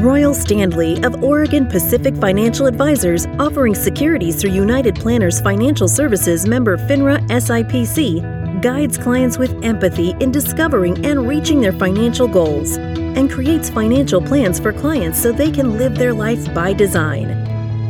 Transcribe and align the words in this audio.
Royal 0.00 0.32
Standley 0.32 1.04
of 1.04 1.22
Oregon 1.22 1.66
Pacific 1.66 2.16
Financial 2.16 2.66
Advisors, 2.66 3.26
offering 3.38 3.74
securities 3.74 4.40
through 4.40 4.52
United 4.52 4.94
Planners 4.94 5.42
Financial 5.42 5.88
Services 5.88 6.46
member 6.46 6.78
FINRA 6.78 7.20
SIPC, 7.28 8.62
guides 8.62 8.96
clients 8.96 9.36
with 9.36 9.62
empathy 9.62 10.14
in 10.20 10.32
discovering 10.32 11.04
and 11.04 11.28
reaching 11.28 11.60
their 11.60 11.72
financial 11.72 12.26
goals 12.26 12.78
and 12.78 13.30
creates 13.30 13.68
financial 13.68 14.22
plans 14.22 14.58
for 14.58 14.72
clients 14.72 15.20
so 15.20 15.32
they 15.32 15.50
can 15.50 15.76
live 15.76 15.94
their 15.94 16.14
life 16.14 16.52
by 16.54 16.72
design. 16.72 17.28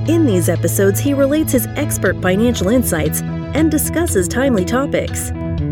In 0.08 0.26
these 0.26 0.48
episodes, 0.48 0.98
he 0.98 1.14
relates 1.14 1.52
his 1.52 1.68
expert 1.76 2.20
financial 2.20 2.70
insights 2.70 3.20
and 3.22 3.70
discusses 3.70 4.26
timely 4.26 4.64
topics. 4.64 5.30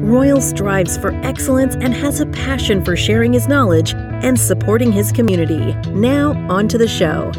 Royal 0.09 0.41
strives 0.41 0.97
for 0.97 1.13
excellence 1.23 1.75
and 1.75 1.93
has 1.93 2.21
a 2.21 2.25
passion 2.29 2.83
for 2.83 2.97
sharing 2.97 3.31
his 3.31 3.47
knowledge 3.47 3.93
and 3.93 4.41
supporting 4.41 4.91
his 4.91 5.13
community. 5.13 5.75
Now, 5.91 6.33
on 6.49 6.67
to 6.69 6.79
the 6.79 6.89
show. 6.89 7.31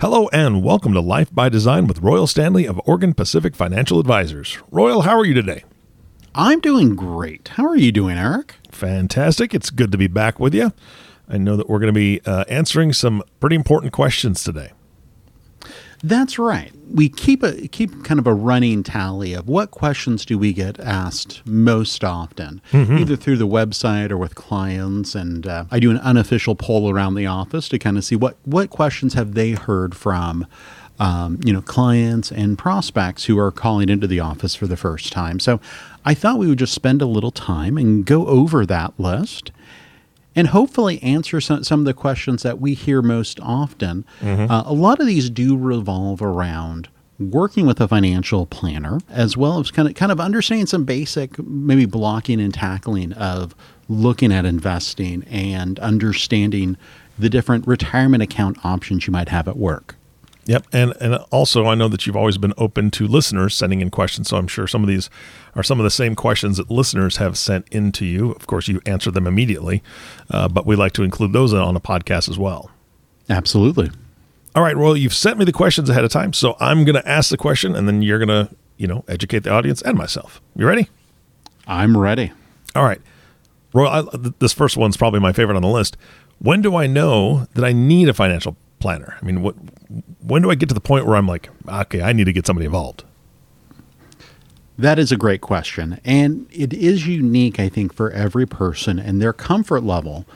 Hello 0.00 0.26
and 0.28 0.64
welcome 0.64 0.94
to 0.94 1.02
Life 1.02 1.34
by 1.34 1.50
Design 1.50 1.86
with 1.86 1.98
Royal 1.98 2.26
Standley 2.26 2.66
of 2.66 2.80
Oregon 2.86 3.12
Pacific 3.12 3.54
Financial 3.54 4.00
Advisors. 4.00 4.56
Royal, 4.70 5.02
how 5.02 5.18
are 5.18 5.26
you 5.26 5.34
today? 5.34 5.64
I'm 6.34 6.60
doing 6.60 6.96
great. 6.96 7.48
How 7.48 7.66
are 7.66 7.76
you 7.76 7.92
doing, 7.92 8.16
Eric? 8.16 8.54
Fantastic. 8.70 9.52
It's 9.52 9.68
good 9.68 9.92
to 9.92 9.98
be 9.98 10.06
back 10.06 10.40
with 10.40 10.54
you. 10.54 10.72
I 11.28 11.36
know 11.36 11.58
that 11.58 11.68
we're 11.68 11.78
going 11.78 11.92
to 11.92 11.92
be 11.92 12.22
uh, 12.24 12.44
answering 12.48 12.94
some 12.94 13.22
pretty 13.38 13.56
important 13.56 13.92
questions 13.92 14.42
today. 14.42 14.72
That's 16.02 16.38
right. 16.38 16.72
We 16.92 17.08
keep 17.08 17.42
a 17.42 17.68
keep 17.68 18.04
kind 18.04 18.20
of 18.20 18.26
a 18.26 18.34
running 18.34 18.82
tally 18.82 19.32
of 19.32 19.48
what 19.48 19.70
questions 19.70 20.24
do 20.24 20.38
we 20.38 20.52
get 20.52 20.78
asked 20.78 21.42
most 21.46 22.04
often, 22.04 22.60
mm-hmm. 22.70 22.98
either 22.98 23.16
through 23.16 23.38
the 23.38 23.46
website 23.46 24.10
or 24.10 24.18
with 24.18 24.34
clients. 24.34 25.14
And 25.14 25.46
uh, 25.46 25.64
I 25.70 25.80
do 25.80 25.90
an 25.90 25.98
unofficial 25.98 26.54
poll 26.54 26.90
around 26.90 27.14
the 27.14 27.26
office 27.26 27.68
to 27.70 27.78
kind 27.78 27.96
of 27.96 28.04
see 28.04 28.16
what 28.16 28.36
what 28.44 28.70
questions 28.70 29.14
have 29.14 29.34
they 29.34 29.52
heard 29.52 29.94
from. 29.94 30.46
Um, 30.98 31.40
you 31.42 31.52
know, 31.52 31.62
clients 31.62 32.30
and 32.30 32.56
prospects 32.56 33.24
who 33.24 33.36
are 33.38 33.50
calling 33.50 33.88
into 33.88 34.06
the 34.06 34.20
office 34.20 34.54
for 34.54 34.68
the 34.68 34.76
first 34.76 35.10
time. 35.10 35.40
So 35.40 35.58
I 36.04 36.14
thought 36.14 36.38
we 36.38 36.46
would 36.46 36.58
just 36.58 36.74
spend 36.74 37.02
a 37.02 37.06
little 37.06 37.32
time 37.32 37.76
and 37.76 38.04
go 38.04 38.26
over 38.26 38.64
that 38.66 38.92
list 39.00 39.50
and 40.34 40.48
hopefully 40.48 41.02
answer 41.02 41.40
some, 41.40 41.64
some 41.64 41.80
of 41.80 41.86
the 41.86 41.94
questions 41.94 42.42
that 42.42 42.60
we 42.60 42.74
hear 42.74 43.02
most 43.02 43.40
often. 43.40 44.04
Mm-hmm. 44.20 44.50
Uh, 44.50 44.62
a 44.66 44.72
lot 44.72 45.00
of 45.00 45.06
these 45.06 45.30
do 45.30 45.56
revolve 45.56 46.22
around 46.22 46.88
working 47.18 47.66
with 47.66 47.80
a 47.80 47.86
financial 47.86 48.46
planner 48.46 48.98
as 49.08 49.36
well 49.36 49.60
as 49.60 49.70
kind 49.70 49.86
of 49.88 49.94
kind 49.94 50.10
of 50.10 50.18
understanding 50.18 50.66
some 50.66 50.84
basic 50.84 51.38
maybe 51.38 51.84
blocking 51.84 52.40
and 52.40 52.52
tackling 52.52 53.12
of 53.12 53.54
looking 53.88 54.32
at 54.32 54.44
investing 54.44 55.22
and 55.24 55.78
understanding 55.80 56.76
the 57.18 57.28
different 57.28 57.66
retirement 57.66 58.22
account 58.22 58.56
options 58.64 59.06
you 59.06 59.12
might 59.12 59.28
have 59.28 59.46
at 59.46 59.56
work. 59.56 59.96
Yep, 60.44 60.66
and 60.72 60.92
and 61.00 61.14
also 61.30 61.66
I 61.66 61.76
know 61.76 61.86
that 61.88 62.04
you've 62.04 62.16
always 62.16 62.36
been 62.36 62.52
open 62.58 62.90
to 62.92 63.06
listeners 63.06 63.54
sending 63.54 63.80
in 63.80 63.90
questions, 63.90 64.28
so 64.28 64.36
I'm 64.36 64.48
sure 64.48 64.66
some 64.66 64.82
of 64.82 64.88
these 64.88 65.08
are 65.54 65.62
some 65.62 65.78
of 65.78 65.84
the 65.84 65.90
same 65.90 66.16
questions 66.16 66.56
that 66.56 66.68
listeners 66.68 67.18
have 67.18 67.38
sent 67.38 67.68
in 67.68 67.92
to 67.92 68.04
you. 68.04 68.32
Of 68.32 68.48
course, 68.48 68.66
you 68.66 68.80
answer 68.84 69.12
them 69.12 69.26
immediately, 69.26 69.84
uh, 70.30 70.48
but 70.48 70.66
we 70.66 70.74
like 70.74 70.92
to 70.94 71.04
include 71.04 71.32
those 71.32 71.54
on 71.54 71.76
a 71.76 71.80
podcast 71.80 72.28
as 72.28 72.38
well. 72.38 72.70
Absolutely. 73.30 73.90
All 74.54 74.62
right, 74.62 74.76
well, 74.76 74.96
you've 74.96 75.14
sent 75.14 75.38
me 75.38 75.44
the 75.44 75.52
questions 75.52 75.88
ahead 75.88 76.04
of 76.04 76.10
time, 76.10 76.32
so 76.32 76.56
I'm 76.60 76.84
going 76.84 77.00
to 77.00 77.08
ask 77.08 77.30
the 77.30 77.38
question, 77.38 77.74
and 77.74 77.86
then 77.86 78.02
you're 78.02 78.18
going 78.18 78.28
to, 78.28 78.54
you 78.76 78.86
know, 78.86 79.04
educate 79.08 79.44
the 79.44 79.50
audience 79.50 79.80
and 79.80 79.96
myself. 79.96 80.42
You 80.56 80.66
ready? 80.66 80.90
I'm 81.66 81.96
ready. 81.96 82.32
All 82.74 82.84
right, 82.84 83.00
Roy. 83.72 83.86
I, 83.86 84.02
this 84.40 84.52
first 84.52 84.76
one's 84.76 84.96
probably 84.96 85.20
my 85.20 85.32
favorite 85.32 85.56
on 85.56 85.62
the 85.62 85.68
list. 85.68 85.96
When 86.38 86.60
do 86.60 86.74
I 86.74 86.88
know 86.88 87.46
that 87.54 87.64
I 87.64 87.72
need 87.72 88.08
a 88.08 88.14
financial 88.14 88.56
planner? 88.82 89.16
I 89.20 89.24
mean, 89.24 89.42
what? 89.42 89.54
When 90.20 90.42
do 90.42 90.50
I 90.50 90.54
get 90.54 90.68
to 90.68 90.74
the 90.74 90.80
point 90.80 91.06
where 91.06 91.16
I'm 91.16 91.26
like, 91.26 91.48
okay, 91.66 92.02
I 92.02 92.12
need 92.12 92.24
to 92.24 92.32
get 92.32 92.46
somebody 92.46 92.66
involved? 92.66 93.04
That 94.78 94.98
is 94.98 95.12
a 95.12 95.16
great 95.16 95.40
question. 95.40 96.00
And 96.04 96.46
it 96.50 96.72
is 96.72 97.06
unique, 97.06 97.60
I 97.60 97.68
think, 97.68 97.94
for 97.94 98.10
every 98.10 98.46
person 98.46 98.98
and 98.98 99.20
their 99.20 99.32
comfort 99.32 99.82
level 99.82 100.26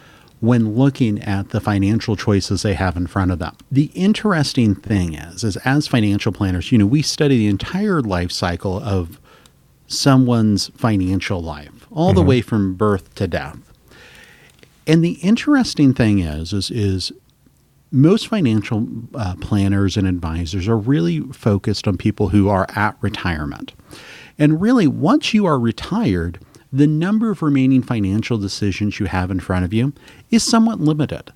when 0.40 0.74
looking 0.74 1.20
at 1.22 1.48
the 1.48 1.60
financial 1.60 2.14
choices 2.14 2.62
they 2.62 2.74
have 2.74 2.96
in 2.96 3.06
front 3.06 3.30
of 3.30 3.38
them. 3.38 3.56
The 3.72 3.90
interesting 3.94 4.74
thing 4.74 5.14
is, 5.14 5.42
is 5.42 5.56
as 5.58 5.86
financial 5.86 6.30
planners, 6.32 6.70
you 6.70 6.78
know, 6.78 6.86
we 6.86 7.02
study 7.02 7.38
the 7.38 7.46
entire 7.48 8.02
life 8.02 8.30
cycle 8.30 8.78
of 8.78 9.18
someone's 9.86 10.68
financial 10.76 11.42
life, 11.42 11.86
all 11.90 12.08
mm-hmm. 12.08 12.16
the 12.16 12.22
way 12.22 12.40
from 12.42 12.74
birth 12.74 13.14
to 13.14 13.26
death. 13.26 13.58
And 14.86 15.02
the 15.02 15.14
interesting 15.14 15.94
thing 15.94 16.20
is, 16.20 16.52
is, 16.52 16.70
is 16.70 17.12
most 17.90 18.28
financial 18.28 18.86
uh, 19.14 19.34
planners 19.40 19.96
and 19.96 20.06
advisors 20.06 20.68
are 20.68 20.76
really 20.76 21.20
focused 21.32 21.86
on 21.86 21.96
people 21.96 22.28
who 22.28 22.48
are 22.48 22.66
at 22.74 22.96
retirement. 23.00 23.72
And 24.38 24.60
really, 24.60 24.86
once 24.86 25.32
you 25.32 25.46
are 25.46 25.58
retired, 25.58 26.38
the 26.72 26.86
number 26.86 27.30
of 27.30 27.42
remaining 27.42 27.82
financial 27.82 28.38
decisions 28.38 29.00
you 29.00 29.06
have 29.06 29.30
in 29.30 29.40
front 29.40 29.64
of 29.64 29.72
you 29.72 29.92
is 30.30 30.42
somewhat 30.42 30.80
limited. 30.80 31.32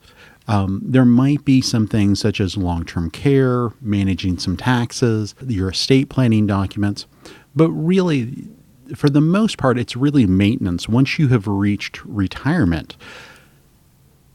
Um, 0.49 0.83
there 0.85 1.05
might 1.05 1.45
be 1.45 1.61
some 1.61 1.87
things 1.87 2.19
such 2.19 2.41
as 2.41 2.57
long 2.57 2.85
term 2.85 3.11
care, 3.11 3.71
managing 3.81 4.39
some 4.39 4.57
taxes, 4.57 5.35
your 5.47 5.71
estate 5.71 6.09
planning 6.09 6.47
documents, 6.47 7.07
but 7.55 7.71
really, 7.71 8.49
for 8.97 9.09
the 9.09 9.21
most 9.21 9.59
part, 9.59 9.79
it's 9.79 9.95
really 9.95 10.27
maintenance 10.27 10.89
once 10.89 11.19
you 11.19 11.29
have 11.29 11.47
reached 11.47 12.05
retirement. 12.05 12.97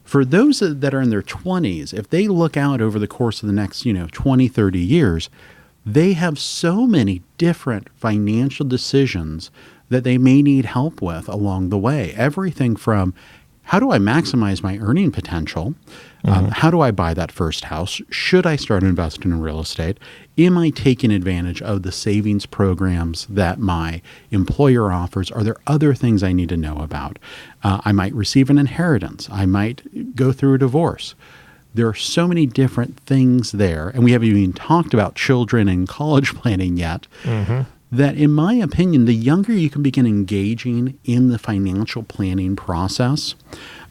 For 0.06 0.24
those 0.24 0.60
that 0.60 0.94
are 0.94 1.02
in 1.02 1.10
their 1.10 1.24
20s, 1.24 1.94
if 1.94 2.10
they 2.10 2.28
look 2.28 2.56
out 2.56 2.80
over 2.80 3.00
the 3.00 3.08
course 3.08 3.42
of 3.42 3.48
the 3.48 3.54
next, 3.54 3.86
you 3.86 3.92
know, 3.92 4.08
20, 4.12 4.48
30 4.48 4.80
years, 4.80 5.30
they 5.84 6.14
have 6.14 6.40
so 6.40 6.86
many 6.86 7.24
different 7.38 7.90
financial 7.96 8.66
decisions 8.66 9.50
that 9.90 10.04
they 10.04 10.18
may 10.18 10.42
need 10.42 10.66
help 10.66 11.02
with 11.02 11.28
along 11.28 11.70
the 11.70 11.78
way. 11.78 12.14
Everything 12.16 12.76
from 12.76 13.14
how 13.64 13.80
do 13.80 13.92
I 13.92 13.98
maximize 13.98 14.62
my 14.62 14.78
earning 14.78 15.12
potential? 15.12 15.74
Um, 16.26 16.34
mm-hmm. 16.34 16.46
Um, 16.46 16.52
how 16.52 16.72
do 16.72 16.82
I 16.82 16.92
buy 16.92 17.14
that 17.14 17.32
first 17.32 17.66
house? 17.66 18.02
Should 18.10 18.46
I 18.46 18.56
start 18.56 18.84
investing 18.84 19.32
in 19.32 19.42
real 19.42 19.60
estate? 19.60 20.00
Am 20.38 20.58
I 20.58 20.70
taking 20.70 21.12
advantage 21.12 21.62
of 21.62 21.84
the 21.84 21.92
savings 21.92 22.46
programs 22.46 23.26
that 23.28 23.60
my 23.60 24.02
employer 24.32 24.92
offers? 24.92 25.32
Are 25.32 25.44
there 25.44 25.58
other 25.68 25.94
things 25.94 26.24
I 26.24 26.34
need 26.34 26.50
to 26.50 26.58
know 26.58 26.78
about? 26.80 27.20
Uh, 27.64 27.82
I 27.86 27.92
might 27.92 28.14
receive 28.14 28.50
an 28.50 28.58
inheritance. 28.58 29.30
I 29.32 29.46
might 29.46 30.16
go 30.16 30.32
through 30.32 30.56
a 30.56 30.60
divorce. 30.60 31.16
There 31.74 31.88
are 31.88 31.94
so 31.94 32.28
many 32.28 32.46
different 32.46 33.00
things 33.02 33.52
there, 33.52 33.90
and 33.90 34.04
we 34.04 34.14
haven't 34.14 34.30
even 34.30 34.54
talked 34.54 34.94
about 34.94 35.16
children 35.16 35.68
and 35.68 35.88
college 35.88 36.34
planning 36.36 36.78
yet. 36.78 37.08
Mm-hmm. 37.24 37.62
That, 37.92 38.16
in 38.16 38.32
my 38.32 38.56
opinion, 38.56 39.06
the 39.06 39.14
younger 39.14 39.54
you 39.54 39.70
can 39.70 39.84
begin 39.84 40.06
engaging 40.06 40.98
in 41.04 41.30
the 41.30 41.38
financial 41.38 42.04
planning 42.04 42.56
process, 42.56 43.36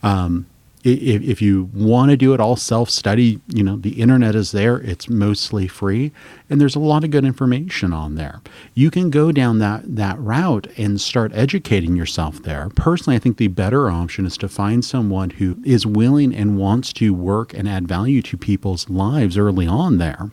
um, 0.02 0.46
if, 0.84 1.22
if 1.22 1.42
you 1.42 1.70
want 1.72 2.10
to 2.10 2.16
do 2.16 2.34
it 2.34 2.40
all 2.40 2.56
self 2.56 2.90
study, 2.90 3.40
you 3.48 3.62
know, 3.62 3.76
the 3.76 4.00
internet 4.00 4.34
is 4.34 4.52
there. 4.52 4.76
It's 4.78 5.08
mostly 5.08 5.66
free. 5.66 6.12
And 6.50 6.60
there's 6.60 6.76
a 6.76 6.80
lot 6.80 7.04
of 7.04 7.10
good 7.10 7.24
information 7.24 7.92
on 7.92 8.16
there. 8.16 8.42
You 8.74 8.90
can 8.90 9.08
go 9.08 9.32
down 9.32 9.58
that, 9.60 9.96
that 9.96 10.18
route 10.18 10.66
and 10.76 11.00
start 11.00 11.32
educating 11.34 11.96
yourself 11.96 12.42
there. 12.42 12.68
Personally, 12.76 13.16
I 13.16 13.18
think 13.18 13.38
the 13.38 13.48
better 13.48 13.90
option 13.90 14.26
is 14.26 14.36
to 14.38 14.48
find 14.48 14.84
someone 14.84 15.30
who 15.30 15.56
is 15.64 15.86
willing 15.86 16.34
and 16.34 16.58
wants 16.58 16.92
to 16.94 17.14
work 17.14 17.54
and 17.54 17.66
add 17.68 17.88
value 17.88 18.20
to 18.22 18.36
people's 18.36 18.88
lives 18.90 19.38
early 19.38 19.66
on 19.66 19.96
there 19.96 20.30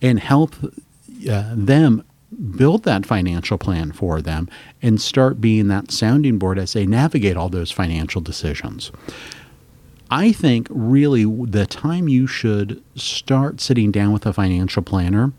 and 0.00 0.18
help 0.18 0.54
uh, 1.30 1.52
them 1.54 2.02
build 2.56 2.84
that 2.84 3.04
financial 3.04 3.58
plan 3.58 3.92
for 3.92 4.22
them 4.22 4.48
and 4.80 5.00
start 5.00 5.38
being 5.38 5.68
that 5.68 5.90
sounding 5.90 6.38
board 6.38 6.58
as 6.58 6.72
they 6.72 6.86
navigate 6.86 7.36
all 7.36 7.50
those 7.50 7.70
financial 7.70 8.22
decisions. 8.22 8.90
I 10.12 10.30
think 10.32 10.66
really 10.68 11.24
the 11.24 11.64
time 11.64 12.06
you 12.06 12.26
should 12.26 12.82
start 12.94 13.62
sitting 13.62 13.90
down 13.90 14.12
with 14.12 14.26
a 14.26 14.34
financial 14.34 14.82
planner 14.82 15.32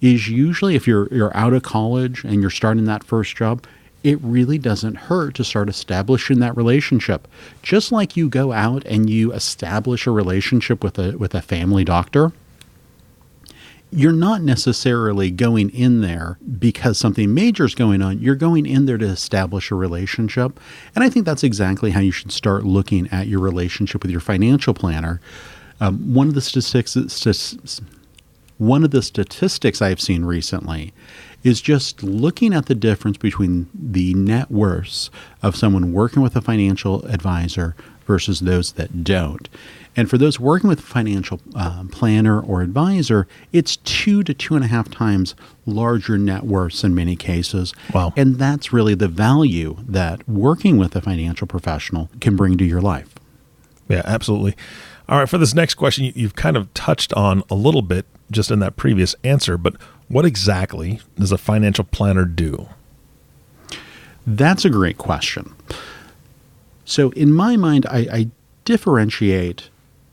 is 0.00 0.30
usually 0.30 0.74
if 0.74 0.86
you're 0.86 1.08
you're 1.12 1.36
out 1.36 1.52
of 1.52 1.62
college 1.62 2.24
and 2.24 2.40
you're 2.40 2.48
starting 2.48 2.86
that 2.86 3.04
first 3.04 3.36
job, 3.36 3.66
it 4.02 4.18
really 4.22 4.56
doesn't 4.56 4.94
hurt 4.94 5.34
to 5.34 5.44
start 5.44 5.68
establishing 5.68 6.38
that 6.38 6.56
relationship. 6.56 7.28
Just 7.62 7.92
like 7.92 8.16
you 8.16 8.30
go 8.30 8.52
out 8.52 8.82
and 8.86 9.10
you 9.10 9.30
establish 9.34 10.06
a 10.06 10.10
relationship 10.10 10.82
with 10.82 10.98
a 10.98 11.18
with 11.18 11.34
a 11.34 11.42
family 11.42 11.84
doctor, 11.84 12.32
you're 13.90 14.12
not 14.12 14.42
necessarily 14.42 15.30
going 15.30 15.70
in 15.70 16.00
there 16.00 16.38
because 16.58 16.98
something 16.98 17.32
major 17.32 17.64
is 17.64 17.74
going 17.74 18.02
on. 18.02 18.18
You're 18.20 18.34
going 18.34 18.66
in 18.66 18.86
there 18.86 18.98
to 18.98 19.06
establish 19.06 19.70
a 19.70 19.74
relationship. 19.74 20.60
And 20.94 21.02
I 21.02 21.08
think 21.08 21.24
that's 21.24 21.44
exactly 21.44 21.92
how 21.92 22.00
you 22.00 22.12
should 22.12 22.32
start 22.32 22.64
looking 22.64 23.08
at 23.08 23.28
your 23.28 23.40
relationship 23.40 24.02
with 24.02 24.10
your 24.10 24.20
financial 24.20 24.74
planner. 24.74 25.20
Um, 25.80 26.12
one 26.12 26.28
of 26.28 26.34
the 26.34 26.40
statistics, 26.40 27.80
one 28.58 28.84
of 28.84 28.90
the 28.90 29.02
statistics 29.02 29.80
I've 29.80 30.00
seen 30.00 30.24
recently 30.24 30.92
is 31.44 31.60
just 31.60 32.02
looking 32.02 32.52
at 32.52 32.66
the 32.66 32.74
difference 32.74 33.16
between 33.16 33.68
the 33.72 34.12
net 34.14 34.50
worths 34.50 35.08
of 35.42 35.56
someone 35.56 35.92
working 35.92 36.20
with 36.20 36.36
a 36.36 36.42
financial 36.42 37.06
advisor 37.06 37.76
versus 38.08 38.40
those 38.40 38.72
that 38.72 39.04
don't. 39.04 39.48
And 39.94 40.08
for 40.08 40.16
those 40.18 40.40
working 40.40 40.68
with 40.68 40.78
a 40.80 40.82
financial 40.82 41.40
uh, 41.54 41.84
planner 41.92 42.40
or 42.40 42.62
advisor, 42.62 43.28
it's 43.52 43.76
two 43.76 44.22
to 44.24 44.32
two 44.34 44.56
and 44.56 44.64
a 44.64 44.68
half 44.68 44.90
times 44.90 45.34
larger 45.66 46.16
net 46.18 46.44
worths 46.44 46.82
in 46.82 46.94
many 46.94 47.14
cases. 47.16 47.74
Wow. 47.92 48.12
And 48.16 48.36
that's 48.36 48.72
really 48.72 48.94
the 48.94 49.08
value 49.08 49.76
that 49.86 50.26
working 50.28 50.78
with 50.78 50.96
a 50.96 51.00
financial 51.02 51.46
professional 51.46 52.08
can 52.20 52.34
bring 52.34 52.56
to 52.58 52.64
your 52.64 52.80
life. 52.80 53.14
Yeah, 53.88 54.02
absolutely. 54.04 54.56
All 55.08 55.18
right, 55.18 55.28
for 55.28 55.38
this 55.38 55.54
next 55.54 55.74
question, 55.74 56.04
you- 56.04 56.12
you've 56.14 56.34
kind 56.34 56.56
of 56.56 56.72
touched 56.74 57.12
on 57.14 57.42
a 57.50 57.54
little 57.54 57.82
bit 57.82 58.06
just 58.30 58.50
in 58.50 58.58
that 58.60 58.76
previous 58.76 59.14
answer, 59.24 59.56
but 59.58 59.74
what 60.08 60.24
exactly 60.24 61.00
does 61.18 61.32
a 61.32 61.38
financial 61.38 61.84
planner 61.84 62.24
do? 62.24 62.68
That's 64.26 64.64
a 64.64 64.70
great 64.70 64.98
question. 64.98 65.54
So, 66.88 67.10
in 67.10 67.34
my 67.34 67.58
mind, 67.58 67.84
I, 67.90 67.98
I 68.10 68.28
differentiate 68.64 69.68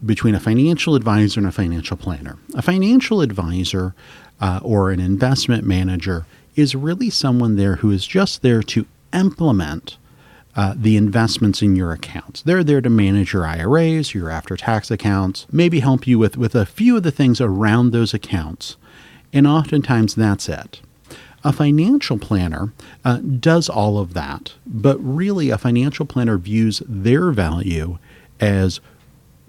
between 0.06 0.36
a 0.36 0.42
financial 0.42 0.96
advisor 0.96 1.40
and 1.40 1.48
a 1.48 1.52
financial 1.52 1.96
planner. 1.96 2.38
A 2.54 2.62
financial 2.62 3.22
advisor 3.22 3.96
uh, 4.42 4.60
or 4.62 4.92
an 4.92 5.00
investment 5.00 5.64
manager 5.64 6.26
is 6.58 6.76
really 6.76 7.10
someone 7.10 7.56
there 7.56 7.78
who 7.78 7.92
is 7.92 8.06
just 8.06 8.42
there 8.42 8.62
to 8.64 8.86
implement 9.14 9.98
uh, 10.58 10.74
the 10.76 10.98
investments 10.98 11.62
in 11.62 11.78
your 11.78 11.94
accounts. 11.94 12.42
They're 12.42 12.62
there 12.62 12.82
to 12.82 12.90
manage 12.90 13.32
your 13.32 13.46
IRAs, 13.46 14.14
your 14.14 14.30
after 14.30 14.58
tax 14.58 14.92
accounts, 14.92 15.48
maybe 15.50 15.80
help 15.80 16.06
you 16.06 16.20
with, 16.20 16.36
with 16.36 16.56
a 16.56 16.66
few 16.66 16.98
of 16.98 17.04
the 17.04 17.12
things 17.12 17.40
around 17.40 17.92
those 17.92 18.14
accounts. 18.14 18.76
And 19.32 19.48
oftentimes 19.48 20.14
that's 20.14 20.50
it. 20.50 20.82
A 21.46 21.54
financial 21.54 22.18
planner 22.18 22.74
uh, 23.06 23.18
does 23.18 23.70
all 23.70 24.00
of 24.00 24.16
that, 24.16 24.56
but 24.66 24.98
really 24.98 25.52
a 25.52 25.60
financial 25.60 26.06
planner 26.08 26.40
views 26.40 26.82
their 26.88 27.32
value 27.32 28.00
as 28.40 28.82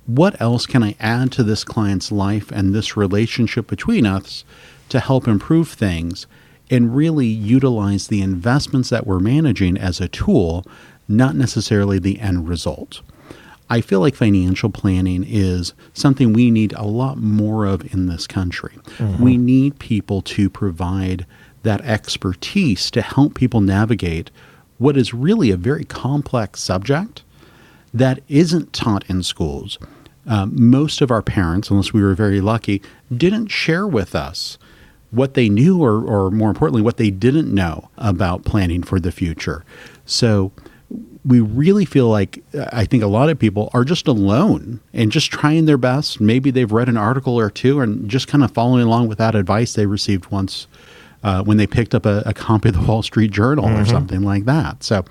what 0.04 0.38
else 0.40 0.66
can 0.66 0.82
I 0.82 0.94
add 1.00 1.32
to 1.32 1.42
this 1.42 1.64
client's 1.64 2.12
life 2.12 2.52
and 2.52 2.74
this 2.74 2.98
relationship 2.98 3.66
between 3.66 4.04
us 4.04 4.44
to 4.90 5.00
help 5.00 5.26
improve 5.26 5.70
things 5.70 6.26
and 6.70 6.94
really 6.94 7.26
utilize 7.26 8.08
the 8.08 8.20
investments 8.20 8.90
that 8.90 9.06
we're 9.06 9.18
managing 9.18 9.78
as 9.78 9.98
a 9.98 10.06
tool, 10.08 10.66
not 11.08 11.34
necessarily 11.34 11.98
the 11.98 12.20
end 12.20 12.46
result. 12.46 13.00
I 13.70 13.80
feel 13.80 14.00
like 14.00 14.14
financial 14.14 14.70
planning 14.70 15.24
is 15.26 15.72
something 15.94 16.32
we 16.32 16.50
need 16.50 16.72
a 16.74 16.84
lot 16.84 17.18
more 17.18 17.64
of 17.64 17.92
in 17.92 18.06
this 18.06 18.26
country. 18.26 18.78
We 19.18 19.36
need 19.38 19.78
people 19.78 20.22
to 20.22 20.48
provide 20.50 21.24
that 21.66 21.80
expertise 21.82 22.90
to 22.92 23.02
help 23.02 23.34
people 23.34 23.60
navigate 23.60 24.30
what 24.78 24.96
is 24.96 25.12
really 25.12 25.50
a 25.50 25.56
very 25.56 25.84
complex 25.84 26.60
subject 26.60 27.22
that 27.92 28.20
isn't 28.28 28.72
taught 28.72 29.04
in 29.08 29.22
schools. 29.22 29.78
Um, 30.26 30.54
most 30.54 31.00
of 31.00 31.10
our 31.10 31.22
parents, 31.22 31.70
unless 31.70 31.92
we 31.92 32.02
were 32.02 32.14
very 32.14 32.40
lucky, 32.40 32.82
didn't 33.14 33.48
share 33.48 33.86
with 33.86 34.14
us 34.14 34.58
what 35.10 35.34
they 35.34 35.48
knew, 35.48 35.82
or, 35.82 36.04
or 36.04 36.30
more 36.30 36.50
importantly, 36.50 36.82
what 36.82 36.96
they 36.98 37.10
didn't 37.10 37.52
know 37.52 37.88
about 37.96 38.44
planning 38.44 38.82
for 38.82 39.00
the 39.00 39.12
future. 39.12 39.64
So 40.04 40.52
we 41.24 41.40
really 41.40 41.84
feel 41.84 42.08
like 42.08 42.44
I 42.72 42.84
think 42.84 43.02
a 43.02 43.08
lot 43.08 43.28
of 43.28 43.38
people 43.38 43.70
are 43.72 43.84
just 43.84 44.06
alone 44.06 44.80
and 44.92 45.10
just 45.10 45.32
trying 45.32 45.64
their 45.64 45.78
best. 45.78 46.20
Maybe 46.20 46.50
they've 46.50 46.70
read 46.70 46.88
an 46.88 46.96
article 46.96 47.38
or 47.38 47.50
two 47.50 47.80
and 47.80 48.08
just 48.08 48.28
kind 48.28 48.44
of 48.44 48.52
following 48.52 48.84
along 48.84 49.08
with 49.08 49.18
that 49.18 49.34
advice 49.34 49.74
they 49.74 49.86
received 49.86 50.30
once 50.30 50.68
uh, 51.26 51.42
when 51.42 51.56
they 51.56 51.66
picked 51.66 51.92
up 51.92 52.06
a, 52.06 52.22
a 52.24 52.32
copy 52.32 52.68
of 52.68 52.76
the 52.76 52.80
Wall 52.80 53.02
Street 53.02 53.32
Journal 53.32 53.66
or 53.66 53.84
something 53.84 54.22
like 54.22 54.44
that. 54.44 54.84
So 54.84 55.04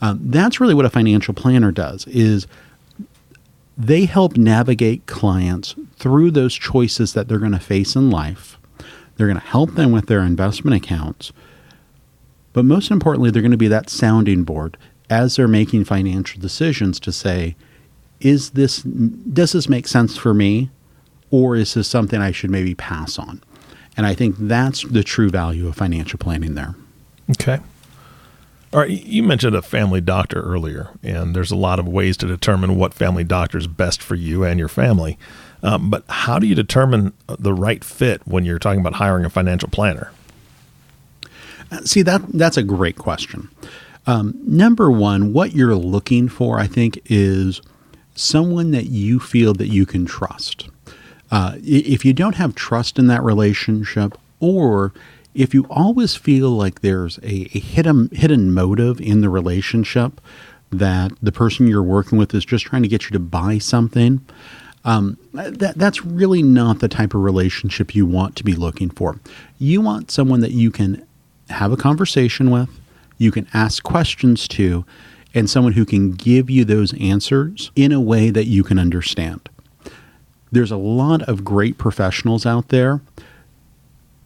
um, 0.00 0.18
that's 0.20 0.60
really 0.60 0.74
what 0.74 0.84
a 0.84 0.90
financial 0.90 1.34
planner 1.34 1.70
does 1.70 2.04
is 2.08 2.48
they 3.78 4.04
help 4.04 4.36
navigate 4.36 5.06
clients 5.06 5.76
through 5.94 6.32
those 6.32 6.52
choices 6.52 7.12
that 7.12 7.28
they're 7.28 7.38
going 7.38 7.52
to 7.52 7.60
face 7.60 7.94
in 7.94 8.10
life. 8.10 8.58
They're 9.16 9.28
going 9.28 9.38
to 9.38 9.46
help 9.46 9.74
them 9.74 9.92
with 9.92 10.06
their 10.06 10.22
investment 10.22 10.76
accounts. 10.76 11.32
But 12.52 12.64
most 12.64 12.90
importantly, 12.90 13.30
they're 13.30 13.40
going 13.40 13.52
to 13.52 13.56
be 13.56 13.68
that 13.68 13.88
sounding 13.88 14.42
board 14.42 14.76
as 15.08 15.36
they're 15.36 15.46
making 15.46 15.84
financial 15.84 16.40
decisions 16.40 16.98
to 16.98 17.12
say, 17.12 17.54
is 18.18 18.50
this 18.50 18.82
does 18.82 19.52
this 19.52 19.68
make 19.68 19.86
sense 19.86 20.16
for 20.16 20.34
me 20.34 20.70
or 21.30 21.54
is 21.54 21.74
this 21.74 21.86
something 21.86 22.20
I 22.20 22.32
should 22.32 22.50
maybe 22.50 22.74
pass 22.74 23.16
on? 23.16 23.42
And 23.96 24.06
I 24.06 24.14
think 24.14 24.36
that's 24.38 24.82
the 24.82 25.04
true 25.04 25.30
value 25.30 25.68
of 25.68 25.76
financial 25.76 26.18
planning 26.18 26.54
there. 26.54 26.74
Okay. 27.32 27.60
All 28.72 28.80
right. 28.80 28.90
You 28.90 29.22
mentioned 29.22 29.54
a 29.54 29.60
family 29.60 30.00
doctor 30.00 30.40
earlier, 30.40 30.90
and 31.02 31.36
there's 31.36 31.50
a 31.50 31.56
lot 31.56 31.78
of 31.78 31.86
ways 31.86 32.16
to 32.18 32.26
determine 32.26 32.76
what 32.76 32.94
family 32.94 33.22
doctor 33.22 33.58
is 33.58 33.66
best 33.66 34.02
for 34.02 34.14
you 34.14 34.44
and 34.44 34.58
your 34.58 34.68
family. 34.68 35.18
Um, 35.62 35.90
but 35.90 36.04
how 36.08 36.38
do 36.38 36.46
you 36.46 36.54
determine 36.54 37.12
the 37.26 37.52
right 37.52 37.84
fit 37.84 38.22
when 38.26 38.44
you're 38.44 38.58
talking 38.58 38.80
about 38.80 38.94
hiring 38.94 39.24
a 39.24 39.30
financial 39.30 39.68
planner? 39.68 40.10
See 41.84 42.02
that 42.02 42.22
that's 42.32 42.56
a 42.56 42.62
great 42.62 42.96
question. 42.96 43.48
Um, 44.06 44.34
number 44.44 44.90
one, 44.90 45.32
what 45.32 45.54
you're 45.54 45.76
looking 45.76 46.28
for, 46.28 46.58
I 46.58 46.66
think, 46.66 47.00
is 47.06 47.60
someone 48.14 48.72
that 48.72 48.86
you 48.86 49.20
feel 49.20 49.54
that 49.54 49.68
you 49.68 49.86
can 49.86 50.04
trust. 50.04 50.68
Uh, 51.32 51.54
if 51.64 52.04
you 52.04 52.12
don't 52.12 52.34
have 52.34 52.54
trust 52.54 52.98
in 52.98 53.06
that 53.06 53.22
relationship, 53.22 54.18
or 54.38 54.92
if 55.34 55.54
you 55.54 55.66
always 55.70 56.14
feel 56.14 56.50
like 56.50 56.82
there's 56.82 57.16
a, 57.22 57.48
a 57.54 57.58
hidden 57.58 58.10
hidden 58.12 58.52
motive 58.52 59.00
in 59.00 59.22
the 59.22 59.30
relationship 59.30 60.20
that 60.70 61.10
the 61.22 61.32
person 61.32 61.66
you're 61.66 61.82
working 61.82 62.18
with 62.18 62.34
is 62.34 62.44
just 62.44 62.66
trying 62.66 62.82
to 62.82 62.88
get 62.88 63.04
you 63.04 63.10
to 63.10 63.18
buy 63.18 63.56
something, 63.56 64.20
um, 64.84 65.16
that 65.32 65.74
that's 65.76 66.04
really 66.04 66.42
not 66.42 66.80
the 66.80 66.88
type 66.88 67.14
of 67.14 67.22
relationship 67.22 67.94
you 67.94 68.04
want 68.04 68.36
to 68.36 68.44
be 68.44 68.54
looking 68.54 68.90
for. 68.90 69.18
You 69.58 69.80
want 69.80 70.10
someone 70.10 70.40
that 70.40 70.52
you 70.52 70.70
can 70.70 71.02
have 71.48 71.72
a 71.72 71.78
conversation 71.78 72.50
with, 72.50 72.68
you 73.16 73.32
can 73.32 73.48
ask 73.54 73.82
questions 73.82 74.46
to, 74.48 74.84
and 75.32 75.48
someone 75.48 75.72
who 75.72 75.86
can 75.86 76.12
give 76.12 76.50
you 76.50 76.66
those 76.66 76.92
answers 77.00 77.70
in 77.74 77.90
a 77.90 78.00
way 78.00 78.28
that 78.28 78.44
you 78.46 78.62
can 78.62 78.78
understand. 78.78 79.48
There's 80.52 80.70
a 80.70 80.76
lot 80.76 81.22
of 81.22 81.44
great 81.44 81.78
professionals 81.78 82.46
out 82.46 82.68
there 82.68 83.00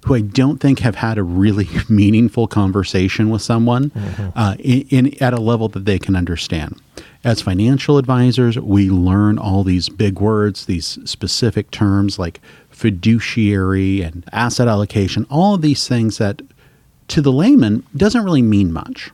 who 0.07 0.15
I 0.15 0.21
don't 0.21 0.59
think 0.59 0.81
have 0.81 0.97
had 0.97 1.19
a 1.19 1.23
really 1.23 1.69
meaningful 1.89 2.47
conversation 2.47 3.29
with 3.29 3.43
someone 3.43 3.91
uh, 4.37 4.57
in, 4.59 4.87
in 4.89 5.23
at 5.23 5.33
a 5.33 5.41
level 5.41 5.69
that 5.71 5.85
they 5.85 5.99
can 5.99 6.15
understand. 6.15 6.81
As 7.25 7.41
financial 7.41 7.99
advisors, 7.99 8.57
we 8.57 8.89
learn 8.89 9.37
all 9.37 9.65
these 9.65 9.89
big 9.89 10.21
words, 10.21 10.67
these 10.67 10.99
specific 11.05 11.73
terms 11.73 12.21
like 12.21 12.41
fiduciary 12.71 14.03
and 14.03 14.25
asset 14.33 14.69
allocation, 14.69 15.27
all 15.29 15.55
of 15.55 15.63
these 15.63 15.89
things 15.89 16.19
that 16.19 16.41
to 17.09 17.21
the 17.21 17.33
layman 17.33 17.85
doesn't 17.97 18.25
really 18.25 18.43
mean 18.43 18.73
much. 18.73 19.11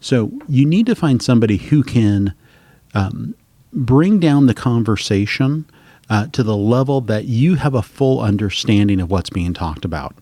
So 0.00 0.32
you 0.48 0.66
need 0.66 0.86
to 0.86 0.94
find 0.94 1.22
somebody 1.22 1.56
who 1.56 1.82
can 1.84 2.34
um, 2.94 3.34
bring 3.72 4.18
down 4.18 4.46
the 4.46 4.54
conversation 4.54 5.66
uh, 6.08 6.26
to 6.28 6.42
the 6.42 6.56
level 6.56 7.00
that 7.00 7.24
you 7.24 7.56
have 7.56 7.74
a 7.74 7.82
full 7.82 8.20
understanding 8.20 9.00
of 9.00 9.10
what's 9.10 9.30
being 9.30 9.54
talked 9.54 9.84
about, 9.84 10.14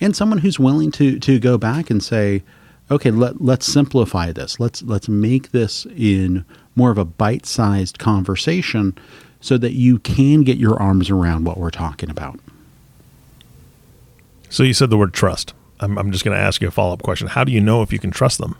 and 0.00 0.16
someone 0.16 0.38
who's 0.38 0.58
willing 0.58 0.90
to 0.92 1.18
to 1.20 1.38
go 1.38 1.56
back 1.58 1.90
and 1.90 2.02
say, 2.02 2.42
okay, 2.90 3.10
let 3.10 3.40
let's 3.40 3.66
simplify 3.66 4.32
this. 4.32 4.58
Let's 4.58 4.82
let's 4.82 5.08
make 5.08 5.50
this 5.50 5.86
in 5.96 6.44
more 6.74 6.90
of 6.90 6.98
a 6.98 7.04
bite-sized 7.04 7.98
conversation, 7.98 8.96
so 9.40 9.58
that 9.58 9.72
you 9.72 9.98
can 9.98 10.42
get 10.42 10.58
your 10.58 10.80
arms 10.80 11.10
around 11.10 11.44
what 11.44 11.58
we're 11.58 11.70
talking 11.70 12.10
about. 12.10 12.38
So 14.48 14.62
you 14.62 14.72
said 14.72 14.90
the 14.90 14.96
word 14.96 15.12
trust. 15.12 15.54
I'm, 15.80 15.98
I'm 15.98 16.10
just 16.10 16.24
going 16.24 16.36
to 16.36 16.42
ask 16.42 16.60
you 16.60 16.68
a 16.68 16.70
follow 16.70 16.92
up 16.92 17.02
question. 17.02 17.28
How 17.28 17.44
do 17.44 17.52
you 17.52 17.60
know 17.60 17.82
if 17.82 17.92
you 17.92 17.98
can 17.98 18.10
trust 18.10 18.38
them? 18.38 18.56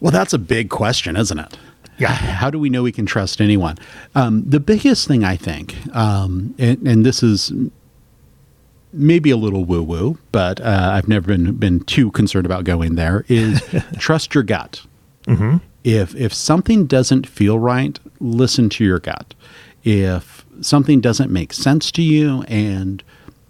Well, 0.00 0.10
that's 0.10 0.32
a 0.32 0.38
big 0.38 0.68
question, 0.68 1.16
isn't 1.16 1.38
it? 1.38 1.58
How 2.10 2.50
do 2.50 2.58
we 2.58 2.70
know 2.70 2.82
we 2.82 2.92
can 2.92 3.06
trust 3.06 3.40
anyone? 3.40 3.76
Um, 4.14 4.42
the 4.48 4.60
biggest 4.60 5.06
thing 5.08 5.24
I 5.24 5.36
think, 5.36 5.74
um, 5.94 6.54
and, 6.58 6.86
and 6.86 7.06
this 7.06 7.22
is 7.22 7.52
maybe 8.92 9.30
a 9.30 9.36
little 9.36 9.64
woo 9.64 9.82
woo, 9.82 10.18
but 10.32 10.60
uh, 10.60 10.90
I've 10.92 11.08
never 11.08 11.28
been 11.28 11.54
been 11.56 11.80
too 11.80 12.10
concerned 12.10 12.46
about 12.46 12.64
going 12.64 12.94
there. 12.94 13.24
Is 13.28 13.62
trust 13.98 14.34
your 14.34 14.44
gut. 14.44 14.82
If 15.84 16.14
if 16.14 16.32
something 16.32 16.86
doesn't 16.86 17.26
feel 17.26 17.58
right, 17.58 17.98
listen 18.20 18.68
to 18.70 18.84
your 18.84 18.98
gut. 19.00 19.34
If 19.84 20.44
something 20.60 21.00
doesn't 21.00 21.30
make 21.30 21.52
sense 21.52 21.90
to 21.92 22.02
you, 22.02 22.42
and 22.42 23.02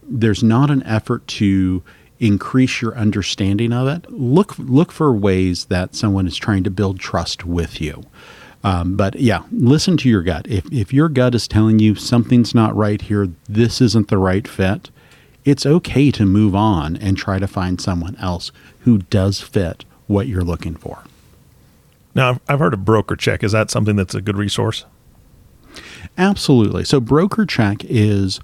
there's 0.03 0.43
not 0.43 0.71
an 0.71 0.83
effort 0.85 1.27
to 1.27 1.83
increase 2.21 2.81
your 2.81 2.97
understanding 2.97 3.73
of 3.73 3.89
it, 3.89 4.11
look 4.11 4.59
look 4.59 4.93
for 4.93 5.13
ways 5.13 5.67
that 5.67 5.95
someone 5.95 6.27
is 6.27 6.37
trying 6.37 6.63
to 6.65 6.71
build 6.71 7.01
trust 7.01 7.45
with 7.45 7.81
you. 7.81 8.03
Um, 8.65 8.97
but 8.97 9.19
yeah, 9.19 9.43
listen 9.51 9.97
to 9.99 10.09
your 10.09 10.23
gut. 10.23 10.47
If 10.49 10.71
if 10.73 10.93
your 10.93 11.09
gut 11.09 11.35
is 11.35 11.49
telling 11.49 11.79
you 11.79 11.95
something's 11.95 12.55
not 12.55 12.77
right 12.77 13.01
here, 13.01 13.29
this 13.49 13.81
isn't 13.81 14.09
the 14.09 14.19
right 14.19 14.47
fit, 14.47 14.91
it's 15.45 15.67
okay 15.67 16.11
to 16.13 16.25
move 16.25 16.55
on 16.55 16.97
and 16.97 17.17
try 17.17 17.39
to 17.39 17.49
find 17.49 17.81
someone 17.81 18.17
else 18.17 18.53
who 18.81 18.99
does 18.99 19.41
fit 19.41 19.85
what 20.07 20.29
you're 20.29 20.43
looking 20.43 20.77
for. 20.77 21.05
Now, 22.15 22.31
I've, 22.31 22.41
I've 22.49 22.59
heard 22.59 22.75
of 22.75 22.81
BrokerCheck. 22.81 23.43
Is 23.43 23.53
that 23.53 23.71
something 23.71 23.97
that's 23.97 24.15
a 24.15 24.21
good 24.21 24.37
resource? 24.37 24.85
Absolutely. 26.19 26.85
So, 26.85 27.01
BrokerCheck 27.01 27.87
is 27.89 28.41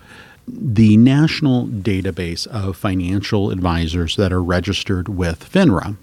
the 0.46 0.96
national 0.96 1.66
database 1.66 2.46
of 2.46 2.76
financial 2.76 3.50
advisors 3.50 4.16
that 4.16 4.32
are 4.32 4.42
registered 4.42 5.08
with 5.08 5.50
FINRA. 5.50 5.96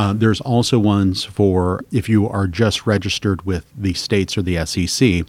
Uh, 0.00 0.14
there's 0.14 0.40
also 0.40 0.78
ones 0.78 1.24
for 1.24 1.84
if 1.92 2.08
you 2.08 2.26
are 2.26 2.46
just 2.46 2.86
registered 2.86 3.42
with 3.42 3.70
the 3.76 3.92
states 3.92 4.38
or 4.38 4.40
the 4.40 4.64
SEC. 4.64 5.26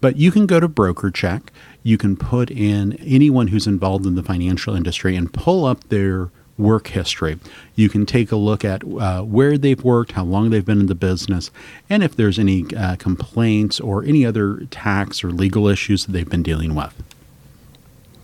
But 0.00 0.16
you 0.16 0.30
can 0.32 0.46
go 0.46 0.58
to 0.58 0.66
BrokerCheck. 0.66 1.48
You 1.82 1.98
can 1.98 2.16
put 2.16 2.50
in 2.50 2.94
anyone 2.94 3.48
who's 3.48 3.66
involved 3.66 4.06
in 4.06 4.14
the 4.14 4.22
financial 4.22 4.74
industry 4.74 5.16
and 5.16 5.30
pull 5.30 5.66
up 5.66 5.86
their 5.90 6.30
work 6.56 6.86
history. 6.86 7.38
You 7.74 7.90
can 7.90 8.06
take 8.06 8.32
a 8.32 8.36
look 8.36 8.64
at 8.64 8.82
uh, 8.84 9.20
where 9.20 9.58
they've 9.58 9.84
worked, 9.84 10.12
how 10.12 10.24
long 10.24 10.48
they've 10.48 10.64
been 10.64 10.80
in 10.80 10.86
the 10.86 10.94
business, 10.94 11.50
and 11.90 12.02
if 12.02 12.16
there's 12.16 12.38
any 12.38 12.64
uh, 12.74 12.96
complaints 12.96 13.80
or 13.80 14.02
any 14.02 14.24
other 14.24 14.64
tax 14.70 15.22
or 15.22 15.30
legal 15.30 15.68
issues 15.68 16.06
that 16.06 16.12
they've 16.12 16.30
been 16.30 16.42
dealing 16.42 16.74
with. 16.74 16.94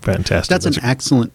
Fantastic. 0.01 0.49
That's, 0.49 0.65
that's 0.65 0.79
an 0.79 0.85
a- 0.85 0.87
excellent. 0.87 1.33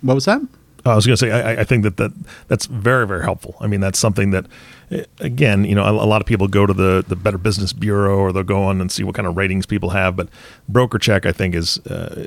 What 0.00 0.14
was 0.14 0.24
that? 0.24 0.40
I 0.84 0.94
was 0.94 1.06
going 1.06 1.14
to 1.14 1.16
say, 1.16 1.30
I, 1.30 1.60
I, 1.60 1.64
think 1.64 1.84
that, 1.84 1.96
that 1.98 2.12
that's 2.48 2.66
very, 2.66 3.06
very 3.06 3.22
helpful. 3.22 3.56
I 3.60 3.66
mean, 3.66 3.80
that's 3.80 3.98
something 3.98 4.30
that, 4.30 4.46
eh, 4.90 5.04
again, 5.20 5.64
you 5.64 5.74
know, 5.74 5.84
a, 5.84 5.92
a, 5.92 6.06
lot 6.06 6.20
of 6.20 6.26
people 6.26 6.48
go 6.48 6.66
to 6.66 6.72
the, 6.72 7.04
the 7.06 7.14
Better 7.14 7.38
Business 7.38 7.72
Bureau 7.72 8.18
or 8.18 8.32
they'll 8.32 8.42
go 8.42 8.64
on 8.64 8.80
and 8.80 8.90
see 8.90 9.04
what 9.04 9.14
kind 9.14 9.28
of 9.28 9.36
ratings 9.36 9.66
people 9.66 9.90
have. 9.90 10.16
But 10.16 10.28
BrokerCheck, 10.70 11.24
I 11.24 11.32
think, 11.32 11.54
is 11.54 11.78
uh, 11.86 12.26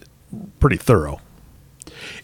pretty 0.59 0.77
thorough. 0.77 1.19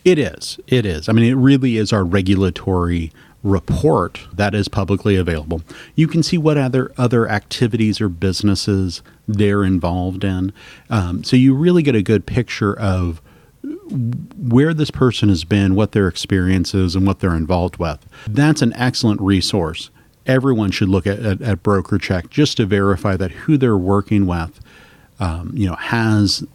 It 0.06 0.18
is. 0.18 0.60
It 0.68 0.86
is. 0.86 1.10
I 1.10 1.14
mean, 1.14 1.26
it 1.26 1.36
really 1.36 1.78
is 1.78 1.92
our 1.92 2.04
regulatory 2.04 3.12
report 3.44 4.28
that 4.34 4.54
is 4.54 4.68
publicly 4.68 5.16
available. 5.16 5.62
You 5.96 6.08
can 6.08 6.22
see 6.22 6.38
what 6.38 6.58
other 6.58 6.92
other 6.98 7.28
activities 7.28 8.00
or 8.00 8.08
businesses 8.08 9.02
they're 9.28 9.64
involved 9.64 10.24
in. 10.24 10.54
Um, 10.90 11.24
so 11.24 11.36
you 11.36 11.56
really 11.56 11.84
get 11.84 11.96
a 11.96 12.04
good 12.04 12.26
picture 12.26 12.78
of 12.78 13.22
where 13.92 14.74
this 14.74 14.92
person 14.92 15.30
has 15.30 15.44
been, 15.44 15.76
what 15.76 15.92
their 15.92 16.08
experience 16.08 16.74
is, 16.74 16.96
and 16.96 17.06
what 17.06 17.20
they're 17.20 17.36
involved 17.36 17.78
with. 17.78 18.06
That's 18.28 18.62
an 18.62 18.74
excellent 18.74 19.22
resource. 19.22 19.90
Everyone 20.26 20.72
should 20.72 20.90
look 20.90 21.08
at, 21.08 21.20
at, 21.20 21.42
at 21.42 21.64
BrokerCheck 21.64 22.30
just 22.30 22.58
to 22.58 22.66
verify 22.66 23.18
that 23.18 23.32
who 23.32 23.58
they're 23.58 23.78
working 23.78 24.28
with, 24.28 24.60
um, 25.20 25.52
you 25.56 25.68
know, 25.68 25.76
has 25.76 26.46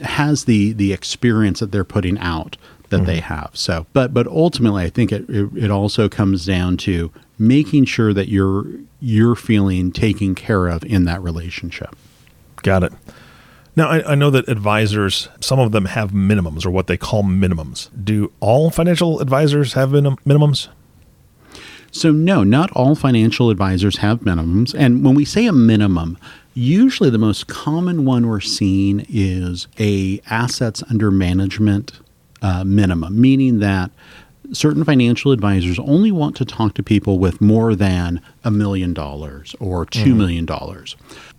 has 0.00 0.44
the 0.44 0.72
the 0.72 0.92
experience 0.92 1.60
that 1.60 1.70
they're 1.72 1.84
putting 1.84 2.18
out 2.18 2.56
that 2.90 2.98
mm-hmm. 2.98 3.06
they 3.06 3.20
have. 3.20 3.50
So, 3.54 3.86
but 3.92 4.12
but 4.12 4.26
ultimately, 4.26 4.84
I 4.84 4.90
think 4.90 5.12
it, 5.12 5.28
it, 5.28 5.48
it 5.56 5.70
also 5.70 6.08
comes 6.08 6.46
down 6.46 6.76
to 6.78 7.10
making 7.38 7.86
sure 7.86 8.12
that 8.12 8.28
you're 8.28 8.66
you're 9.00 9.34
feeling 9.34 9.92
taken 9.92 10.34
care 10.34 10.68
of 10.68 10.84
in 10.84 11.04
that 11.04 11.22
relationship. 11.22 11.96
Got 12.62 12.84
it. 12.84 12.92
Now, 13.76 13.88
I, 13.88 14.12
I, 14.12 14.14
know 14.14 14.30
that 14.30 14.48
advisors, 14.48 15.28
some 15.40 15.58
of 15.58 15.72
them 15.72 15.86
have 15.86 16.12
minimums 16.12 16.64
or 16.64 16.70
what 16.70 16.86
they 16.86 16.96
call 16.96 17.24
minimums. 17.24 17.90
Do 18.04 18.32
all 18.40 18.70
financial 18.70 19.20
advisors 19.20 19.72
have 19.72 19.90
minim- 19.90 20.16
minimums? 20.24 20.68
So, 21.90 22.12
no, 22.12 22.44
not 22.44 22.70
all 22.72 22.94
financial 22.94 23.50
advisors 23.50 23.98
have 23.98 24.20
minimums. 24.20 24.74
And 24.76 25.04
when 25.04 25.14
we 25.14 25.24
say 25.24 25.46
a 25.46 25.52
minimum, 25.52 26.18
usually 26.54 27.10
the 27.10 27.18
most 27.18 27.48
common 27.48 28.04
one 28.04 28.28
we're 28.28 28.40
seeing 28.40 29.06
is 29.08 29.66
a 29.78 30.20
assets 30.30 30.82
under 30.88 31.10
management 31.10 32.00
uh, 32.42 32.62
minimum, 32.64 33.20
meaning 33.20 33.58
that 33.60 33.90
certain 34.52 34.84
financial 34.84 35.32
advisors 35.32 35.78
only 35.80 36.12
want 36.12 36.36
to 36.36 36.44
talk 36.44 36.74
to 36.74 36.82
people 36.82 37.18
with 37.18 37.40
more 37.40 37.74
than 37.74 38.20
a 38.44 38.50
million 38.50 38.92
dollars 38.92 39.56
or 39.58 39.86
two 39.86 40.10
mm-hmm. 40.10 40.18
million 40.18 40.46
dollars 40.46 40.96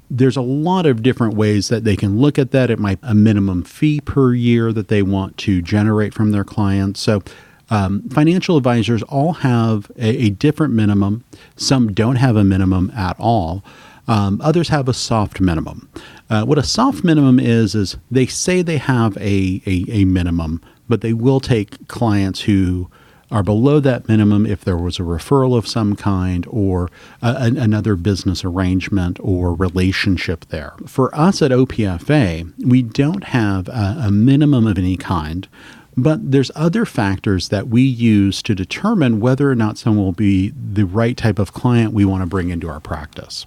there's 0.10 0.38
a 0.38 0.42
lot 0.42 0.86
of 0.86 1.04
different 1.04 1.36
ways 1.36 1.70
that 1.70 1.84
they 1.84 1.96
can 1.96 2.20
look 2.20 2.38
at 2.38 2.52
that. 2.52 2.70
It 2.70 2.80
might 2.80 3.00
a 3.02 3.16
minimum 3.16 3.64
fee 3.64 4.02
per 4.02 4.34
year 4.34 4.72
that 4.74 4.88
they 4.88 5.02
want 5.02 5.38
to 5.40 5.62
generate 5.62 6.14
from 6.14 6.32
their 6.32 6.44
clients. 6.44 7.00
So 7.00 7.24
um, 7.70 8.08
financial 8.10 8.58
advisors 8.58 9.02
all 9.04 9.34
have 9.34 9.92
a, 9.98 10.26
a, 10.26 10.30
different 10.30 10.74
minimum. 10.74 11.24
Some 11.56 11.94
don't 11.94 12.18
have 12.18 12.36
a 12.36 12.44
minimum 12.44 12.92
at 12.96 13.16
all. 13.20 13.64
Um, 14.08 14.40
others 14.44 14.70
have 14.70 14.88
a 14.88 14.94
soft 14.94 15.42
minimum. 15.42 15.90
Uh, 16.30 16.46
what 16.46 16.60
a 16.60 16.64
soft 16.64 17.04
minimum 17.04 17.40
is 17.40 17.74
is 17.74 17.98
they 18.12 18.28
say 18.28 18.62
they 18.62 18.78
have 18.78 19.18
a, 19.18 19.62
a, 19.66 19.86
a 19.90 20.06
minimum, 20.06 20.62
but 20.88 21.02
they 21.02 21.14
will 21.14 21.40
take 21.40 21.88
clients 21.88 22.42
who 22.42 22.90
are 23.32 23.44
below 23.44 23.80
that 23.80 24.08
minimum 24.08 24.46
if 24.46 24.64
there 24.64 24.78
was 24.78 25.00
a 25.00 25.04
referral 25.04 25.58
of 25.58 25.68
some 25.68 25.96
kind 25.96 26.46
or 26.50 26.90
a, 27.22 27.36
another 27.58 27.96
business 27.96 28.44
arrangement 28.44 29.20
or 29.22 29.54
relationship 29.54 30.46
there. 30.46 30.74
For 30.86 31.14
us 31.16 31.42
at 31.42 31.52
OPFA, 31.52 32.54
we 32.66 32.82
don't 32.82 33.26
have 33.26 33.68
a, 33.68 33.98
a 34.06 34.12
minimum 34.12 34.68
of 34.68 34.78
any 34.78 34.98
kind. 34.98 35.48
But 35.98 36.32
there's 36.32 36.52
other 36.56 36.86
factors 36.86 37.48
that 37.50 37.70
we 37.70 37.82
use 37.82 38.42
to 38.44 38.54
determine 38.54 39.22
whether 39.22 39.50
or 39.50 39.56
not 39.56 39.78
someone 39.78 40.04
will 40.04 40.12
be 40.12 40.50
the 40.50 40.86
right 40.86 41.16
type 41.16 41.40
of 41.40 41.54
client 41.54 41.94
we 41.94 42.04
want 42.04 42.22
to 42.22 42.28
bring 42.28 42.50
into 42.50 42.68
our 42.68 42.82
practice 42.82 43.46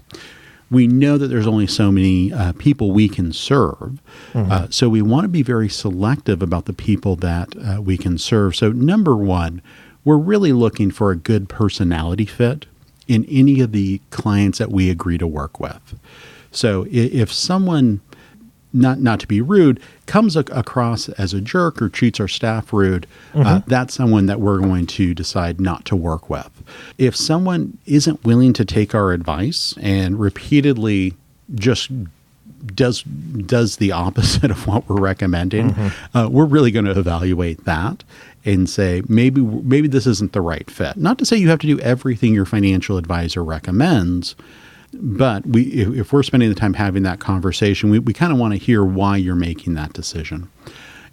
we 0.71 0.87
know 0.87 1.17
that 1.17 1.29
there's 1.29 1.47
only 1.47 1.67
so 1.67 1.91
many 1.91 2.33
uh, 2.33 2.53
people 2.53 2.93
we 2.93 3.09
can 3.09 3.33
serve. 3.33 4.01
Mm-hmm. 4.33 4.53
Uh, 4.53 4.67
so 4.71 4.89
we 4.89 5.03
want 5.03 5.25
to 5.25 5.29
be 5.29 5.43
very 5.43 5.69
selective 5.69 6.43
about 6.43 6.67
the 6.67 6.73
people 6.73 7.17
that 7.17 7.55
uh, 7.57 7.81
we 7.81 7.97
can 7.97 8.19
serve. 8.19 8.55
So, 8.55 8.71
number 8.71 9.17
one, 9.17 9.63
we're 10.05 10.19
really 10.19 10.53
looking 10.53 10.91
for 10.91 11.11
a 11.11 11.17
good 11.17 11.49
personality 11.49 12.27
fit 12.27 12.67
in 13.07 13.25
any 13.27 13.61
of 13.61 13.73
the 13.73 14.01
clients 14.11 14.59
that 14.59 14.71
we 14.71 14.91
agree 14.91 15.19
to 15.19 15.27
work 15.27 15.59
with. 15.59 15.99
So, 16.51 16.87
if 16.91 17.33
someone 17.33 18.01
not 18.73 19.01
not 19.01 19.21
to 19.21 19.27
be 19.27 19.41
rude, 19.41 19.81
comes 20.07 20.37
ac- 20.37 20.49
across 20.53 21.09
as 21.11 21.33
a 21.33 21.41
jerk 21.41 21.81
or 21.81 21.89
treats 21.89 22.21
our 22.21 22.29
staff 22.29 22.73
rude, 22.73 23.07
uh, 23.35 23.39
mm-hmm. 23.39 23.47
uh, 23.47 23.61
that's 23.67 23.95
someone 23.95 24.27
that 24.27 24.41
we're 24.41 24.59
going 24.59 24.87
to 24.87 25.15
decide 25.15 25.61
not 25.61 25.85
to 25.87 25.97
work 25.97 26.29
with. 26.29 26.51
If 26.99 27.17
someone 27.17 27.79
isn't 27.87 28.25
willing 28.25 28.53
to 28.55 28.65
take 28.65 28.95
our 28.95 29.13
advice 29.13 29.75
and 29.81 30.19
repeatedly 30.21 31.15
just 31.55 31.91
does 32.75 33.03
does 33.03 33.77
the 33.77 33.93
opposite 33.93 34.51
of 34.51 34.67
what 34.67 34.89
we're 34.89 35.01
recommending, 35.01 35.71
mm-hmm. 35.73 36.17
uh, 36.17 36.29
we're 36.29 36.45
really 36.45 36.71
going 36.71 36.87
to 36.87 36.99
evaluate 36.99 37.65
that 37.65 38.05
and 38.45 38.69
say 38.69 39.03
maybe 39.09 39.41
maybe 39.41 39.89
this 39.89 40.07
isn't 40.07 40.33
the 40.33 40.41
right 40.41 40.71
fit. 40.71 40.97
Not 40.97 41.19
to 41.19 41.27
say 41.27 41.37
you 41.37 41.49
have 41.49 41.61
to 41.61 41.67
do 41.67 41.79
everything 41.81 42.35
your 42.35 42.47
financial 42.47 42.97
advisor 42.97 43.43
recommends, 43.43 44.37
but 44.93 45.47
we, 45.47 45.65
if, 45.65 45.89
if 45.95 46.13
we're 46.13 46.23
spending 46.23 46.49
the 46.49 46.55
time 46.55 46.75
having 46.75 47.03
that 47.03 47.21
conversation, 47.21 47.91
we, 47.91 47.99
we 47.99 48.13
kind 48.13 48.33
of 48.33 48.39
want 48.39 48.55
to 48.55 48.59
hear 48.59 48.85
why 48.85 49.17
you're 49.17 49.35
making 49.35 49.75
that 49.75 49.93
decision. 49.93 50.51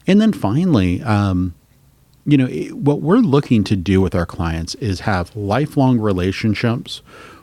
And 0.07 0.21
then 0.21 0.33
finally, 0.33 1.01
um, 1.03 1.53
you 2.25 2.37
know, 2.37 2.47
what 2.75 3.01
we're 3.01 3.17
looking 3.17 3.63
to 3.65 3.75
do 3.75 4.01
with 4.01 4.15
our 4.15 4.25
clients 4.25 4.75
is 4.75 5.01
have 5.01 5.35
lifelong 5.35 5.99
relationships 5.99 7.01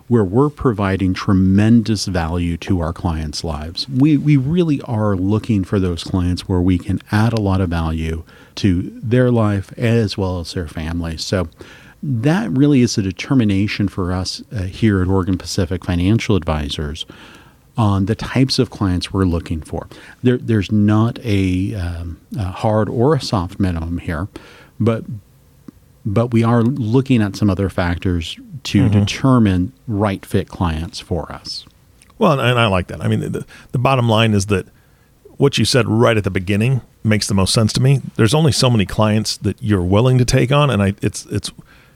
where 0.08 0.24
we're 0.24 0.50
providing 0.50 1.14
tremendous 1.14 2.06
value 2.06 2.56
to 2.58 2.80
our 2.80 2.92
clients' 2.92 3.44
lives. 3.44 3.88
We, 3.88 4.16
we 4.16 4.36
really 4.36 4.80
are 4.82 5.16
looking 5.16 5.64
for 5.64 5.78
those 5.78 6.04
clients 6.04 6.48
where 6.48 6.60
we 6.60 6.78
can 6.78 7.00
add 7.10 7.32
a 7.32 7.40
lot 7.40 7.60
of 7.60 7.70
value 7.70 8.24
to 8.56 8.82
their 9.02 9.30
life 9.30 9.72
as 9.78 10.18
well 10.18 10.40
as 10.40 10.52
their 10.52 10.68
family. 10.68 11.16
So, 11.16 11.48
that 12.02 12.50
really 12.50 12.82
is 12.82 12.98
a 12.98 13.02
determination 13.02 13.88
for 13.88 14.12
us 14.12 14.42
uh, 14.52 14.62
here 14.62 15.02
at 15.02 15.08
Oregon 15.08 15.38
Pacific 15.38 15.84
Financial 15.84 16.34
Advisors 16.36 17.06
on 17.76 18.06
the 18.06 18.14
types 18.14 18.58
of 18.58 18.70
clients 18.70 19.12
we're 19.12 19.24
looking 19.24 19.60
for. 19.60 19.88
There, 20.22 20.36
there's 20.36 20.70
not 20.70 21.18
a, 21.24 21.74
um, 21.74 22.20
a, 22.38 22.44
hard 22.44 22.88
or 22.88 23.14
a 23.14 23.20
soft 23.20 23.58
minimum 23.58 23.98
here, 23.98 24.28
but 24.78 25.04
but 26.04 26.32
we 26.32 26.42
are 26.42 26.64
looking 26.64 27.22
at 27.22 27.36
some 27.36 27.48
other 27.48 27.68
factors 27.68 28.36
to 28.64 28.82
mm-hmm. 28.82 28.98
determine 28.98 29.72
right 29.86 30.26
fit 30.26 30.48
clients 30.48 30.98
for 30.98 31.30
us. 31.30 31.64
Well, 32.18 32.40
and 32.40 32.58
I 32.58 32.66
like 32.66 32.88
that. 32.88 33.00
I 33.00 33.06
mean, 33.06 33.20
the, 33.20 33.46
the 33.70 33.78
bottom 33.78 34.08
line 34.08 34.34
is 34.34 34.46
that 34.46 34.66
what 35.36 35.58
you 35.58 35.64
said 35.64 35.88
right 35.88 36.16
at 36.16 36.24
the 36.24 36.30
beginning 36.30 36.82
makes 37.04 37.28
the 37.28 37.34
most 37.34 37.54
sense 37.54 37.72
to 37.74 37.80
me. 37.80 38.00
There's 38.16 38.34
only 38.34 38.50
so 38.50 38.68
many 38.68 38.84
clients 38.84 39.36
that 39.38 39.62
you're 39.62 39.82
willing 39.82 40.18
to 40.18 40.24
take 40.24 40.50
on, 40.50 40.70
and 40.70 40.82
I, 40.82 40.94
it's 41.02 41.24
it's 41.26 41.52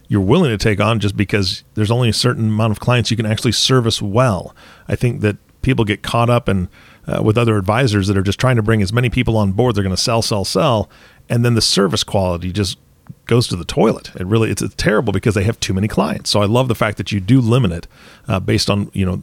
you're 0.08 0.20
willing 0.20 0.50
to 0.50 0.58
take 0.58 0.80
on 0.80 1.00
just 1.00 1.16
because 1.16 1.64
there's 1.74 1.90
only 1.90 2.08
a 2.08 2.12
certain 2.12 2.48
amount 2.48 2.70
of 2.70 2.80
clients 2.80 3.10
you 3.10 3.16
can 3.16 3.26
actually 3.26 3.52
service 3.52 4.00
well. 4.00 4.54
I 4.88 4.96
think 4.96 5.20
that 5.20 5.36
people 5.62 5.84
get 5.84 6.02
caught 6.02 6.30
up 6.30 6.48
and 6.48 6.68
uh, 7.06 7.22
with 7.22 7.38
other 7.38 7.56
advisors 7.56 8.08
that 8.08 8.16
are 8.16 8.22
just 8.22 8.38
trying 8.38 8.56
to 8.56 8.62
bring 8.62 8.82
as 8.82 8.92
many 8.92 9.10
people 9.10 9.36
on 9.36 9.52
board. 9.52 9.74
They're 9.74 9.84
going 9.84 9.94
to 9.94 10.00
sell, 10.00 10.22
sell, 10.22 10.44
sell, 10.44 10.88
and 11.28 11.44
then 11.44 11.54
the 11.54 11.60
service 11.60 12.04
quality 12.04 12.52
just 12.52 12.78
goes 13.26 13.46
to 13.48 13.56
the 13.56 13.64
toilet. 13.64 14.14
It 14.16 14.26
really 14.26 14.50
it's, 14.50 14.62
it's 14.62 14.74
terrible 14.76 15.12
because 15.12 15.34
they 15.34 15.44
have 15.44 15.58
too 15.60 15.74
many 15.74 15.88
clients. 15.88 16.30
So 16.30 16.40
I 16.40 16.46
love 16.46 16.68
the 16.68 16.74
fact 16.74 16.96
that 16.98 17.12
you 17.12 17.20
do 17.20 17.40
limit 17.40 17.72
it 17.72 17.86
uh, 18.28 18.40
based 18.40 18.70
on 18.70 18.90
you 18.92 19.06
know 19.06 19.22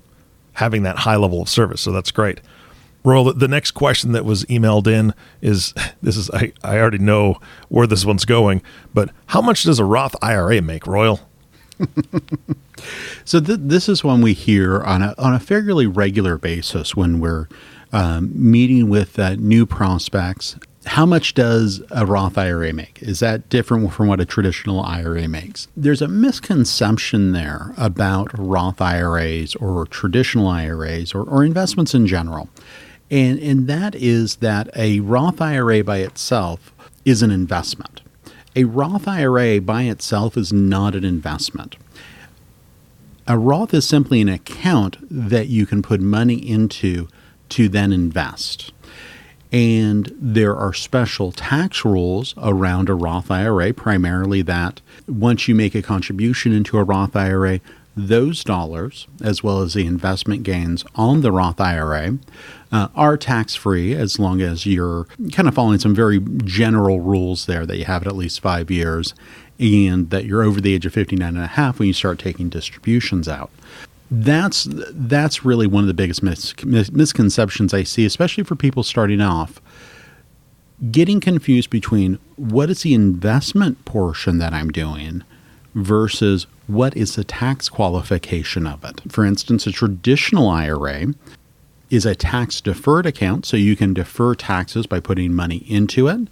having 0.53 0.83
that 0.83 0.99
high 0.99 1.15
level 1.15 1.41
of 1.41 1.49
service. 1.49 1.81
So 1.81 1.91
that's 1.91 2.11
great. 2.11 2.41
Royal, 3.03 3.33
the 3.33 3.47
next 3.47 3.71
question 3.71 4.13
that 4.13 4.25
was 4.25 4.45
emailed 4.45 4.87
in 4.87 5.13
is 5.41 5.73
this 6.01 6.17
is 6.17 6.29
I, 6.31 6.53
I 6.63 6.77
already 6.77 6.99
know 6.99 7.39
where 7.69 7.87
this 7.87 8.05
one's 8.05 8.25
going, 8.25 8.61
but 8.93 9.09
how 9.27 9.41
much 9.41 9.63
does 9.63 9.79
a 9.79 9.85
Roth 9.85 10.15
IRA 10.21 10.61
make, 10.61 10.87
Royal? 10.87 11.19
so 13.25 13.39
th- 13.39 13.59
this 13.61 13.89
is 13.89 14.03
one 14.03 14.21
we 14.21 14.33
hear 14.33 14.81
on 14.81 15.01
a 15.01 15.15
on 15.17 15.33
a 15.33 15.39
fairly 15.39 15.87
regular 15.87 16.37
basis 16.37 16.95
when 16.95 17.19
we're 17.19 17.47
um, 17.91 18.31
meeting 18.35 18.89
with 18.89 19.17
uh, 19.19 19.35
new 19.35 19.65
prospects. 19.65 20.55
How 20.85 21.05
much 21.05 21.33
does 21.33 21.81
a 21.91 22.05
Roth 22.05 22.37
IRA 22.37 22.73
make? 22.73 23.01
Is 23.01 23.21
that 23.21 23.47
different 23.47 23.93
from 23.93 24.07
what 24.07 24.19
a 24.19 24.25
traditional 24.25 24.81
IRA 24.81 25.29
makes? 25.29 25.69
There's 25.77 26.01
a 26.01 26.09
misconception 26.09 27.31
there 27.31 27.73
about 27.77 28.37
Roth 28.37 28.81
IRAs 28.81 29.55
or 29.55 29.85
traditional 29.85 30.47
IRAs 30.47 31.13
or, 31.13 31.23
or 31.23 31.45
investments 31.45 31.93
in 31.93 32.05
general. 32.05 32.49
And, 33.13 33.37
and 33.37 33.67
that 33.67 33.93
is 33.93 34.37
that 34.37 34.75
a 34.75 34.99
Roth 35.01 35.39
IRA 35.39 35.83
by 35.83 35.97
itself 35.99 36.73
is 37.05 37.21
an 37.21 37.29
investment. 37.29 38.01
A 38.55 38.63
Roth 38.63 39.07
IRA 39.07 39.61
by 39.61 39.83
itself 39.83 40.35
is 40.35 40.51
not 40.51 40.95
an 40.95 41.05
investment. 41.05 41.75
A 43.27 43.37
Roth 43.37 43.71
is 43.71 43.87
simply 43.87 44.19
an 44.19 44.29
account 44.29 44.97
that 45.11 45.47
you 45.47 45.67
can 45.67 45.83
put 45.83 46.01
money 46.01 46.37
into 46.37 47.07
to 47.49 47.69
then 47.69 47.93
invest. 47.93 48.73
And 49.51 50.11
there 50.19 50.55
are 50.55 50.73
special 50.73 51.31
tax 51.31 51.85
rules 51.85 52.33
around 52.37 52.89
a 52.89 52.95
Roth 52.95 53.29
IRA, 53.29 53.75
primarily 53.75 54.41
that 54.41 54.81
once 55.07 55.47
you 55.47 55.53
make 55.53 55.75
a 55.75 55.83
contribution 55.83 56.51
into 56.51 56.79
a 56.79 56.83
Roth 56.83 57.15
IRA, 57.15 57.59
those 57.95 58.43
dollars, 58.43 59.07
as 59.21 59.43
well 59.43 59.61
as 59.61 59.73
the 59.73 59.85
investment 59.85 60.43
gains 60.43 60.83
on 60.95 61.21
the 61.21 61.31
Roth 61.31 61.61
IRA, 61.61 62.17
uh, 62.71 62.87
are 62.95 63.17
tax 63.17 63.55
free 63.55 63.93
as 63.93 64.17
long 64.17 64.41
as 64.41 64.65
you're 64.65 65.05
kind 65.31 65.47
of 65.47 65.53
following 65.53 65.79
some 65.79 65.93
very 65.93 66.19
general 66.43 67.01
rules 67.01 67.45
there 67.45 67.65
that 67.65 67.77
you 67.77 67.85
have 67.85 68.01
it 68.01 68.07
at 68.07 68.15
least 68.15 68.39
five 68.39 68.71
years 68.71 69.13
and 69.59 70.09
that 70.09 70.25
you're 70.25 70.41
over 70.43 70.59
the 70.59 70.73
age 70.73 70.85
of 70.85 70.93
59 70.93 71.27
and 71.35 71.43
a 71.43 71.47
half 71.47 71.77
when 71.77 71.87
you 71.87 71.93
start 71.93 72.17
taking 72.17 72.49
distributions 72.49 73.27
out 73.27 73.51
that's 74.21 74.67
that's 74.69 75.43
really 75.43 75.65
one 75.65 75.83
of 75.83 75.87
the 75.87 75.93
biggest 75.93 76.21
mis- 76.21 76.53
mis- 76.63 76.91
misconceptions 76.91 77.73
I 77.73 77.83
see, 77.83 78.05
especially 78.05 78.43
for 78.43 78.55
people 78.55 78.83
starting 78.83 79.21
off. 79.21 79.59
Getting 80.91 81.19
confused 81.19 81.69
between 81.69 82.19
what 82.35 82.69
is 82.69 82.81
the 82.81 82.93
investment 82.93 83.85
portion 83.85 84.37
that 84.37 84.53
I'm 84.53 84.71
doing 84.71 85.23
versus 85.73 86.45
what 86.67 86.95
is 86.95 87.15
the 87.15 87.23
tax 87.23 87.69
qualification 87.69 88.65
of 88.65 88.83
it. 88.83 89.01
For 89.11 89.25
instance, 89.25 89.67
a 89.67 89.71
traditional 89.71 90.47
IRA 90.47 91.13
is 91.89 92.05
a 92.05 92.15
tax 92.15 92.61
deferred 92.61 93.05
account, 93.05 93.45
so 93.45 93.57
you 93.57 93.75
can 93.75 93.93
defer 93.93 94.33
taxes 94.33 94.87
by 94.87 94.99
putting 94.99 95.33
money 95.33 95.57
into 95.67 96.07
it 96.07 96.27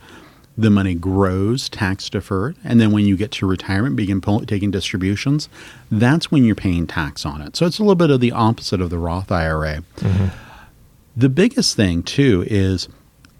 the 0.57 0.69
money 0.69 0.93
grows 0.93 1.69
tax 1.69 2.09
deferred 2.09 2.55
and 2.63 2.79
then 2.79 2.91
when 2.91 3.05
you 3.05 3.15
get 3.15 3.31
to 3.31 3.45
retirement 3.45 3.95
begin 3.95 4.21
taking 4.45 4.69
distributions 4.69 5.49
that's 5.89 6.31
when 6.31 6.43
you're 6.43 6.55
paying 6.55 6.85
tax 6.85 7.25
on 7.25 7.41
it 7.41 7.55
so 7.55 7.65
it's 7.65 7.79
a 7.79 7.81
little 7.81 7.95
bit 7.95 8.09
of 8.09 8.19
the 8.19 8.31
opposite 8.31 8.81
of 8.81 8.89
the 8.89 8.97
roth 8.97 9.31
ira 9.31 9.83
mm-hmm. 9.97 10.27
the 11.15 11.29
biggest 11.29 11.75
thing 11.75 12.03
too 12.03 12.45
is 12.47 12.89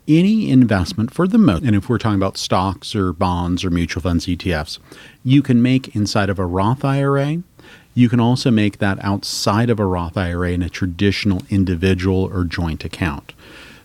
any 0.08 0.50
investment 0.50 1.14
for 1.14 1.28
the 1.28 1.38
most 1.38 1.64
and 1.64 1.76
if 1.76 1.88
we're 1.90 1.98
talking 1.98 2.18
about 2.18 2.38
stocks 2.38 2.96
or 2.96 3.14
bonds 3.14 3.64
or 3.64 3.70
mutual 3.70 4.02
funds 4.02 4.26
etfs 4.26 4.80
you 5.24 5.42
can 5.42 5.62
make 5.62 5.96
inside 5.96 6.30
of 6.30 6.40
a 6.40 6.46
roth 6.46 6.84
ira 6.84 7.42
you 7.94 8.08
can 8.08 8.20
also 8.20 8.50
make 8.50 8.78
that 8.78 8.98
outside 9.04 9.70
of 9.70 9.80
a 9.80 9.86
roth 9.86 10.18
ira 10.18 10.52
in 10.52 10.62
a 10.62 10.70
traditional 10.70 11.42
individual 11.50 12.30
or 12.34 12.44
joint 12.44 12.84
account 12.84 13.34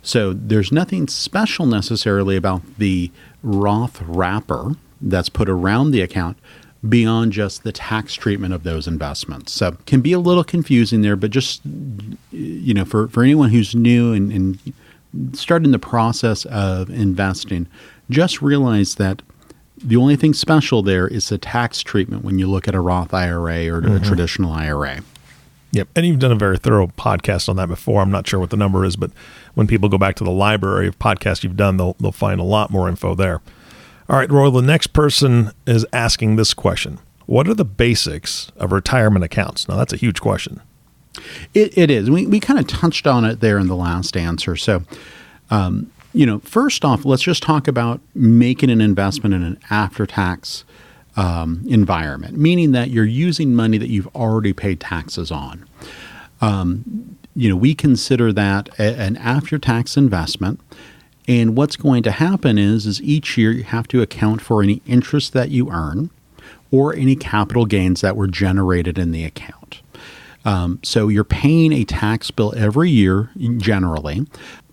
so 0.06 0.32
there's 0.32 0.70
nothing 0.70 1.08
special 1.08 1.66
necessarily 1.66 2.36
about 2.36 2.62
the 2.78 3.10
Roth 3.42 4.00
wrapper 4.02 4.76
that's 5.00 5.28
put 5.28 5.48
around 5.48 5.90
the 5.90 6.00
account 6.00 6.38
beyond 6.88 7.32
just 7.32 7.64
the 7.64 7.72
tax 7.72 8.14
treatment 8.14 8.54
of 8.54 8.62
those 8.62 8.86
investments. 8.86 9.52
So 9.52 9.76
can 9.84 10.02
be 10.02 10.12
a 10.12 10.20
little 10.20 10.44
confusing 10.44 11.02
there, 11.02 11.16
but 11.16 11.32
just 11.32 11.60
you 12.30 12.72
know, 12.72 12.84
for, 12.84 13.08
for 13.08 13.24
anyone 13.24 13.50
who's 13.50 13.74
new 13.74 14.12
and, 14.12 14.30
and 14.30 14.58
starting 15.32 15.70
the 15.70 15.78
process 15.78 16.44
of 16.46 16.90
investing, 16.90 17.66
just 18.10 18.42
realize 18.42 18.96
that 18.96 19.22
the 19.78 19.96
only 19.96 20.16
thing 20.16 20.32
special 20.32 20.82
there 20.82 21.06
is 21.06 21.28
the 21.28 21.38
tax 21.38 21.80
treatment 21.80 22.24
when 22.24 22.38
you 22.38 22.46
look 22.46 22.66
at 22.66 22.74
a 22.74 22.80
Roth 22.80 23.12
IRA 23.12 23.68
or 23.68 23.82
mm-hmm. 23.82 23.96
a 23.96 24.00
traditional 24.00 24.52
IRA. 24.52 25.00
Yep. 25.72 25.88
And 25.94 26.06
you've 26.06 26.18
done 26.18 26.32
a 26.32 26.36
very 26.36 26.56
thorough 26.56 26.86
podcast 26.86 27.48
on 27.48 27.56
that 27.56 27.68
before. 27.68 28.00
I'm 28.00 28.10
not 28.10 28.26
sure 28.26 28.40
what 28.40 28.50
the 28.50 28.56
number 28.56 28.84
is, 28.84 28.96
but 28.96 29.10
when 29.54 29.66
people 29.66 29.88
go 29.88 29.98
back 29.98 30.14
to 30.16 30.24
the 30.24 30.30
library 30.30 30.86
of 30.86 30.98
podcasts 30.98 31.44
you've 31.44 31.56
done, 31.56 31.76
they'll, 31.76 31.94
they'll 32.00 32.12
find 32.12 32.40
a 32.40 32.44
lot 32.44 32.70
more 32.70 32.88
info 32.88 33.14
there. 33.14 33.42
All 34.08 34.16
right, 34.16 34.30
Roy, 34.30 34.48
the 34.50 34.62
next 34.62 34.88
person 34.88 35.50
is 35.66 35.84
asking 35.92 36.36
this 36.36 36.54
question 36.54 36.98
What 37.26 37.48
are 37.48 37.54
the 37.54 37.64
basics 37.64 38.50
of 38.56 38.72
retirement 38.72 39.24
accounts? 39.24 39.68
Now, 39.68 39.76
that's 39.76 39.92
a 39.92 39.96
huge 39.96 40.20
question. 40.20 40.62
It, 41.54 41.76
it 41.76 41.90
is. 41.90 42.10
We, 42.10 42.26
we 42.26 42.40
kind 42.40 42.58
of 42.58 42.66
touched 42.66 43.06
on 43.06 43.24
it 43.24 43.40
there 43.40 43.58
in 43.58 43.66
the 43.66 43.76
last 43.76 44.16
answer. 44.16 44.56
So, 44.56 44.82
um, 45.50 45.90
you 46.12 46.26
know, 46.26 46.38
first 46.40 46.84
off, 46.84 47.04
let's 47.04 47.22
just 47.22 47.42
talk 47.42 47.68
about 47.68 48.00
making 48.14 48.70
an 48.70 48.80
investment 48.80 49.34
in 49.34 49.42
an 49.42 49.58
after 49.70 50.06
tax 50.06 50.64
um, 51.16 51.62
environment, 51.66 52.36
meaning 52.36 52.72
that 52.72 52.90
you're 52.90 53.04
using 53.04 53.54
money 53.54 53.78
that 53.78 53.88
you've 53.88 54.08
already 54.14 54.52
paid 54.52 54.80
taxes 54.80 55.30
on. 55.30 55.66
Um, 56.40 57.16
you 57.34 57.48
know, 57.48 57.56
we 57.56 57.74
consider 57.74 58.32
that 58.32 58.68
a, 58.78 58.98
an 58.98 59.16
after-tax 59.16 59.96
investment. 59.96 60.60
And 61.28 61.56
what's 61.56 61.76
going 61.76 62.02
to 62.04 62.12
happen 62.12 62.56
is, 62.56 62.86
is 62.86 63.02
each 63.02 63.36
year 63.36 63.50
you 63.50 63.64
have 63.64 63.88
to 63.88 64.00
account 64.00 64.40
for 64.40 64.62
any 64.62 64.80
interest 64.86 65.32
that 65.32 65.50
you 65.50 65.70
earn 65.70 66.10
or 66.70 66.94
any 66.94 67.16
capital 67.16 67.66
gains 67.66 68.00
that 68.00 68.16
were 68.16 68.26
generated 68.26 68.98
in 68.98 69.12
the 69.12 69.24
account. 69.24 69.82
Um, 70.46 70.78
so 70.82 71.08
you're 71.08 71.24
paying 71.24 71.72
a 71.72 71.84
tax 71.84 72.30
bill 72.30 72.54
every 72.56 72.88
year, 72.88 73.30
generally, 73.58 74.26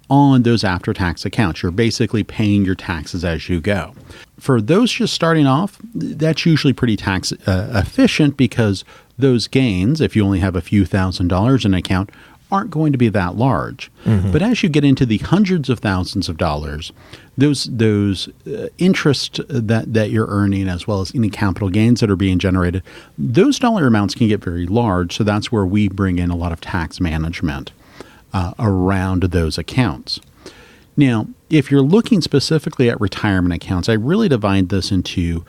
on 0.09 0.43
those 0.43 0.63
after 0.63 0.93
tax 0.93 1.25
accounts. 1.25 1.63
You're 1.63 1.71
basically 1.71 2.23
paying 2.23 2.63
your 2.63 2.75
taxes 2.75 3.25
as 3.25 3.49
you 3.49 3.59
go. 3.59 3.95
For 4.39 4.61
those 4.61 4.91
just 4.91 5.13
starting 5.13 5.47
off, 5.47 5.79
that's 5.95 6.45
usually 6.45 6.73
pretty 6.73 6.95
tax 6.95 7.31
uh, 7.47 7.71
efficient 7.73 8.37
because 8.37 8.85
those 9.17 9.47
gains, 9.47 9.99
if 9.99 10.15
you 10.15 10.23
only 10.23 10.39
have 10.39 10.55
a 10.55 10.61
few 10.61 10.85
thousand 10.85 11.29
dollars 11.29 11.65
in 11.65 11.73
an 11.73 11.79
account, 11.79 12.11
aren't 12.53 12.69
going 12.69 12.91
to 12.91 12.97
be 12.97 13.09
that 13.09 13.35
large. 13.35 13.91
Mm-hmm. 14.05 14.31
But 14.31 14.43
as 14.43 14.61
you 14.61 14.69
get 14.69 14.85
into 14.85 15.05
the 15.05 15.17
hundreds 15.17 15.69
of 15.69 15.79
thousands 15.79 16.29
of 16.29 16.37
dollars, 16.37 16.93
those 17.35 17.63
those 17.65 18.29
uh, 18.47 18.67
interest 18.77 19.41
that 19.49 19.91
that 19.93 20.11
you're 20.11 20.27
earning 20.27 20.69
as 20.69 20.87
well 20.87 21.01
as 21.01 21.13
any 21.15 21.31
capital 21.31 21.69
gains 21.69 21.99
that 21.99 22.11
are 22.11 22.15
being 22.15 22.37
generated, 22.37 22.83
those 23.17 23.57
dollar 23.57 23.87
amounts 23.87 24.13
can 24.13 24.27
get 24.27 24.43
very 24.43 24.67
large. 24.67 25.17
So 25.17 25.23
that's 25.23 25.51
where 25.51 25.65
we 25.65 25.89
bring 25.89 26.19
in 26.19 26.29
a 26.29 26.35
lot 26.35 26.51
of 26.51 26.61
tax 26.61 27.01
management 27.01 27.71
uh, 28.33 28.53
around 28.59 29.23
those 29.23 29.57
accounts. 29.57 30.19
Now, 30.95 31.27
if 31.49 31.71
you're 31.71 31.81
looking 31.81 32.21
specifically 32.21 32.87
at 32.87 33.01
retirement 33.01 33.55
accounts, 33.55 33.89
I 33.89 33.93
really 33.93 34.29
divide 34.29 34.69
this 34.69 34.91
into 34.91 35.43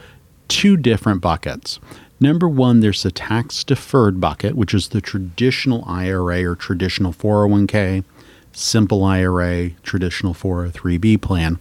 two 0.49 0.79
different 0.79 1.21
buckets. 1.21 1.79
Number 2.25 2.49
one, 2.49 2.81
there's 2.81 3.03
the 3.03 3.11
tax 3.11 3.63
deferred 3.63 4.19
bucket, 4.19 4.57
which 4.57 4.73
is 4.73 4.89
the 4.89 5.03
traditional 5.03 5.85
IRA 5.87 6.43
or 6.51 6.57
traditional 6.57 7.13
401k, 7.13 8.03
simple 8.51 9.05
IRA, 9.05 9.73
traditional 9.83 10.33
403b 10.33 11.21
plan. 11.21 11.59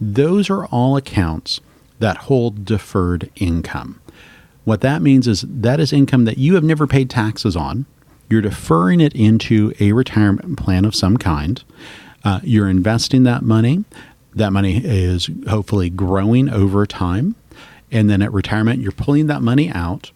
Those 0.00 0.48
are 0.48 0.66
all 0.66 0.96
accounts 0.96 1.60
that 1.98 2.18
hold 2.18 2.64
deferred 2.64 3.32
income. 3.34 4.00
What 4.62 4.80
that 4.82 5.02
means 5.02 5.26
is 5.26 5.44
that 5.48 5.80
is 5.80 5.92
income 5.92 6.24
that 6.24 6.38
you 6.38 6.54
have 6.54 6.62
never 6.62 6.86
paid 6.86 7.10
taxes 7.10 7.56
on. 7.56 7.84
You're 8.30 8.42
deferring 8.42 9.00
it 9.00 9.12
into 9.12 9.74
a 9.80 9.90
retirement 9.90 10.56
plan 10.56 10.84
of 10.84 10.94
some 10.94 11.16
kind. 11.16 11.64
Uh, 12.22 12.38
you're 12.44 12.68
investing 12.68 13.24
that 13.24 13.42
money. 13.42 13.82
That 14.36 14.52
money 14.52 14.80
is 14.84 15.28
hopefully 15.48 15.90
growing 15.90 16.48
over 16.48 16.86
time. 16.86 17.34
And 17.90 18.10
then 18.10 18.22
at 18.22 18.32
retirement, 18.32 18.80
you're 18.80 18.92
pulling 18.92 19.26
that 19.28 19.42
money 19.42 19.70
out 19.70 20.10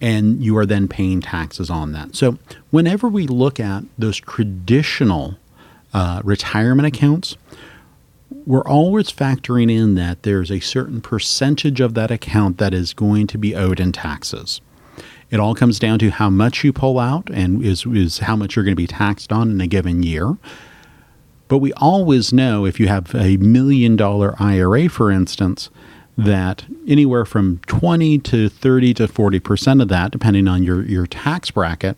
and 0.00 0.42
you 0.42 0.56
are 0.56 0.66
then 0.66 0.86
paying 0.88 1.20
taxes 1.20 1.70
on 1.70 1.92
that. 1.92 2.14
So, 2.14 2.38
whenever 2.70 3.08
we 3.08 3.26
look 3.26 3.58
at 3.58 3.84
those 3.98 4.16
traditional 4.18 5.36
uh, 5.92 6.20
retirement 6.24 6.86
accounts, 6.86 7.36
we're 8.46 8.62
always 8.62 9.10
factoring 9.10 9.70
in 9.70 9.94
that 9.96 10.22
there's 10.22 10.50
a 10.50 10.60
certain 10.60 11.00
percentage 11.00 11.80
of 11.80 11.94
that 11.94 12.10
account 12.10 12.58
that 12.58 12.72
is 12.72 12.92
going 12.92 13.26
to 13.28 13.38
be 13.38 13.54
owed 13.54 13.80
in 13.80 13.92
taxes. 13.92 14.60
It 15.30 15.40
all 15.40 15.54
comes 15.54 15.78
down 15.78 15.98
to 15.98 16.10
how 16.10 16.30
much 16.30 16.64
you 16.64 16.72
pull 16.72 16.98
out 16.98 17.28
and 17.30 17.62
is, 17.62 17.84
is 17.84 18.20
how 18.20 18.36
much 18.36 18.56
you're 18.56 18.64
going 18.64 18.76
to 18.76 18.82
be 18.82 18.86
taxed 18.86 19.32
on 19.32 19.50
in 19.50 19.60
a 19.60 19.66
given 19.66 20.02
year. 20.02 20.36
But 21.48 21.58
we 21.58 21.72
always 21.74 22.32
know 22.32 22.64
if 22.64 22.78
you 22.78 22.88
have 22.88 23.14
a 23.14 23.36
million 23.38 23.96
dollar 23.96 24.34
IRA, 24.38 24.88
for 24.88 25.10
instance, 25.10 25.70
that 26.18 26.66
anywhere 26.86 27.24
from 27.24 27.58
20 27.66 28.18
to 28.18 28.48
30 28.48 28.94
to 28.94 29.06
40% 29.06 29.80
of 29.80 29.88
that, 29.88 30.10
depending 30.10 30.48
on 30.48 30.64
your, 30.64 30.84
your 30.84 31.06
tax 31.06 31.52
bracket, 31.52 31.96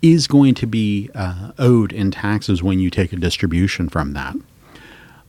is 0.00 0.26
going 0.26 0.54
to 0.54 0.66
be 0.66 1.10
uh, 1.14 1.52
owed 1.58 1.92
in 1.92 2.10
taxes 2.10 2.62
when 2.62 2.78
you 2.78 2.88
take 2.88 3.12
a 3.12 3.16
distribution 3.16 3.90
from 3.90 4.14
that. 4.14 4.34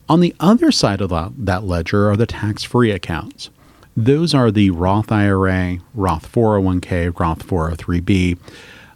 On 0.07 0.21
the 0.21 0.33
other 0.39 0.71
side 0.71 1.01
of 1.01 1.09
that, 1.09 1.33
that 1.37 1.65
ledger 1.65 2.09
are 2.09 2.15
the 2.15 2.25
tax 2.25 2.63
free 2.63 2.89
accounts. 2.89 3.49
Those 3.97 4.33
are 4.33 4.49
the 4.49 4.69
Roth 4.71 5.11
IRA, 5.11 5.79
Roth 5.93 6.31
401k, 6.31 7.19
Roth 7.19 7.45
403b. 7.45 8.37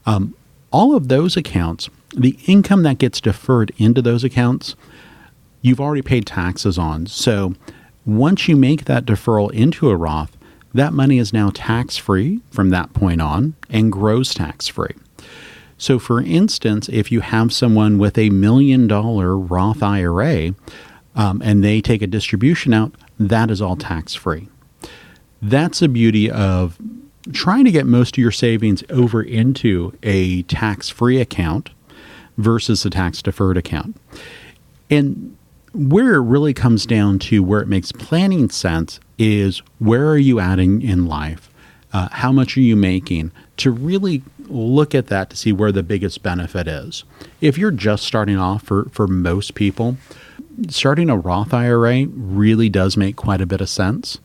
Um, 0.05 0.33
all 0.71 0.95
of 0.95 1.09
those 1.09 1.35
accounts, 1.35 1.89
the 2.15 2.37
income 2.47 2.83
that 2.83 2.99
gets 2.99 3.19
deferred 3.19 3.73
into 3.77 4.01
those 4.01 4.23
accounts, 4.23 4.75
you've 5.61 5.81
already 5.81 6.01
paid 6.01 6.25
taxes 6.25 6.77
on. 6.77 7.05
So 7.07 7.55
once 8.05 8.47
you 8.47 8.55
make 8.55 8.85
that 8.85 9.05
deferral 9.05 9.51
into 9.51 9.89
a 9.89 9.95
Roth, 9.95 10.37
that 10.73 10.93
money 10.93 11.17
is 11.17 11.33
now 11.33 11.51
tax 11.53 11.97
free 11.97 12.41
from 12.51 12.69
that 12.69 12.93
point 12.93 13.21
on 13.21 13.55
and 13.69 13.91
grows 13.91 14.33
tax 14.33 14.67
free. 14.67 14.93
So, 15.77 15.99
for 15.99 16.21
instance, 16.21 16.89
if 16.89 17.11
you 17.11 17.21
have 17.21 17.53
someone 17.53 17.97
with 17.97 18.17
a 18.17 18.29
million 18.29 18.87
dollar 18.87 19.37
Roth 19.37 19.81
IRA 19.81 20.53
um, 21.15 21.41
and 21.43 21.63
they 21.63 21.81
take 21.81 22.01
a 22.01 22.07
distribution 22.07 22.73
out, 22.73 22.93
that 23.19 23.49
is 23.49 23.61
all 23.61 23.75
tax 23.75 24.13
free. 24.13 24.47
That's 25.41 25.79
the 25.79 25.87
beauty 25.87 26.29
of 26.29 26.77
trying 27.33 27.65
to 27.65 27.71
get 27.71 27.85
most 27.85 28.15
of 28.15 28.21
your 28.21 28.31
savings 28.31 28.83
over 28.89 29.21
into 29.21 29.97
a 30.03 30.43
tax 30.43 30.89
free 30.89 31.19
account 31.19 31.71
versus 32.37 32.85
a 32.85 32.89
tax 32.89 33.21
deferred 33.21 33.57
account. 33.57 33.97
And 34.89 35.37
where 35.75 36.15
it 36.15 36.21
really 36.21 36.53
comes 36.53 36.85
down 36.85 37.19
to 37.19 37.43
where 37.43 37.61
it 37.61 37.67
makes 37.67 37.91
planning 37.91 38.49
sense 38.49 38.99
is 39.17 39.61
where 39.79 40.09
are 40.09 40.17
you 40.17 40.39
at 40.39 40.59
in, 40.59 40.81
in 40.81 41.05
life? 41.05 41.49
Uh, 41.91 42.09
how 42.11 42.31
much 42.31 42.57
are 42.57 42.61
you 42.61 42.75
making? 42.75 43.31
To 43.57 43.71
really 43.71 44.23
look 44.47 44.95
at 44.95 45.07
that 45.07 45.29
to 45.29 45.37
see 45.37 45.51
where 45.51 45.71
the 45.71 45.83
biggest 45.83 46.23
benefit 46.23 46.67
is. 46.67 47.03
If 47.41 47.57
you're 47.57 47.71
just 47.71 48.03
starting 48.03 48.37
off 48.37 48.63
for, 48.63 48.85
for 48.91 49.07
most 49.07 49.55
people, 49.55 49.97
starting 50.69 51.09
a 51.09 51.17
Roth 51.17 51.53
IRA 51.53 52.07
really 52.07 52.69
does 52.69 52.95
make 52.95 53.15
quite 53.15 53.41
a 53.41 53.45
bit 53.45 53.61
of 53.61 53.69
sense. 53.69 54.19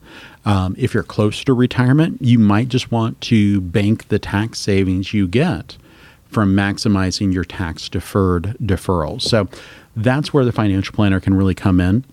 Um, 0.45 0.75
if 0.79 0.95
you're 0.95 1.03
close 1.03 1.45
to 1.45 1.53
retirement, 1.53 2.23
you 2.23 2.39
might 2.39 2.69
just 2.69 2.91
want 2.91 3.21
to 3.23 3.61
bank 3.61 4.09
the 4.09 4.19
tax 4.19 4.59
savings 4.59 5.13
you 5.13 5.27
get 5.27 5.77
from 6.29 6.55
maximizing 6.55 7.33
your 7.33 7.45
tax 7.45 7.89
deferred 7.89 8.57
deferrals. 8.63 9.23
So 9.23 9.49
that's 9.97 10.33
where 10.33 10.45
the 10.45 10.53
financial 10.53 10.95
planner 10.95 11.21
can 11.21 11.35
really 11.35 11.55
come 11.55 11.81
in. 11.81 12.05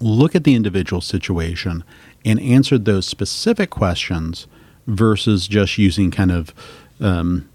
Look 0.00 0.34
at 0.34 0.44
the 0.44 0.54
individual 0.54 1.00
situation 1.00 1.84
and 2.24 2.40
answer 2.40 2.78
those 2.78 3.06
specific 3.06 3.70
questions 3.70 4.46
versus 4.86 5.48
just 5.48 5.78
using 5.78 6.10
kind 6.10 6.30
of 6.30 6.52
um, 7.00 7.48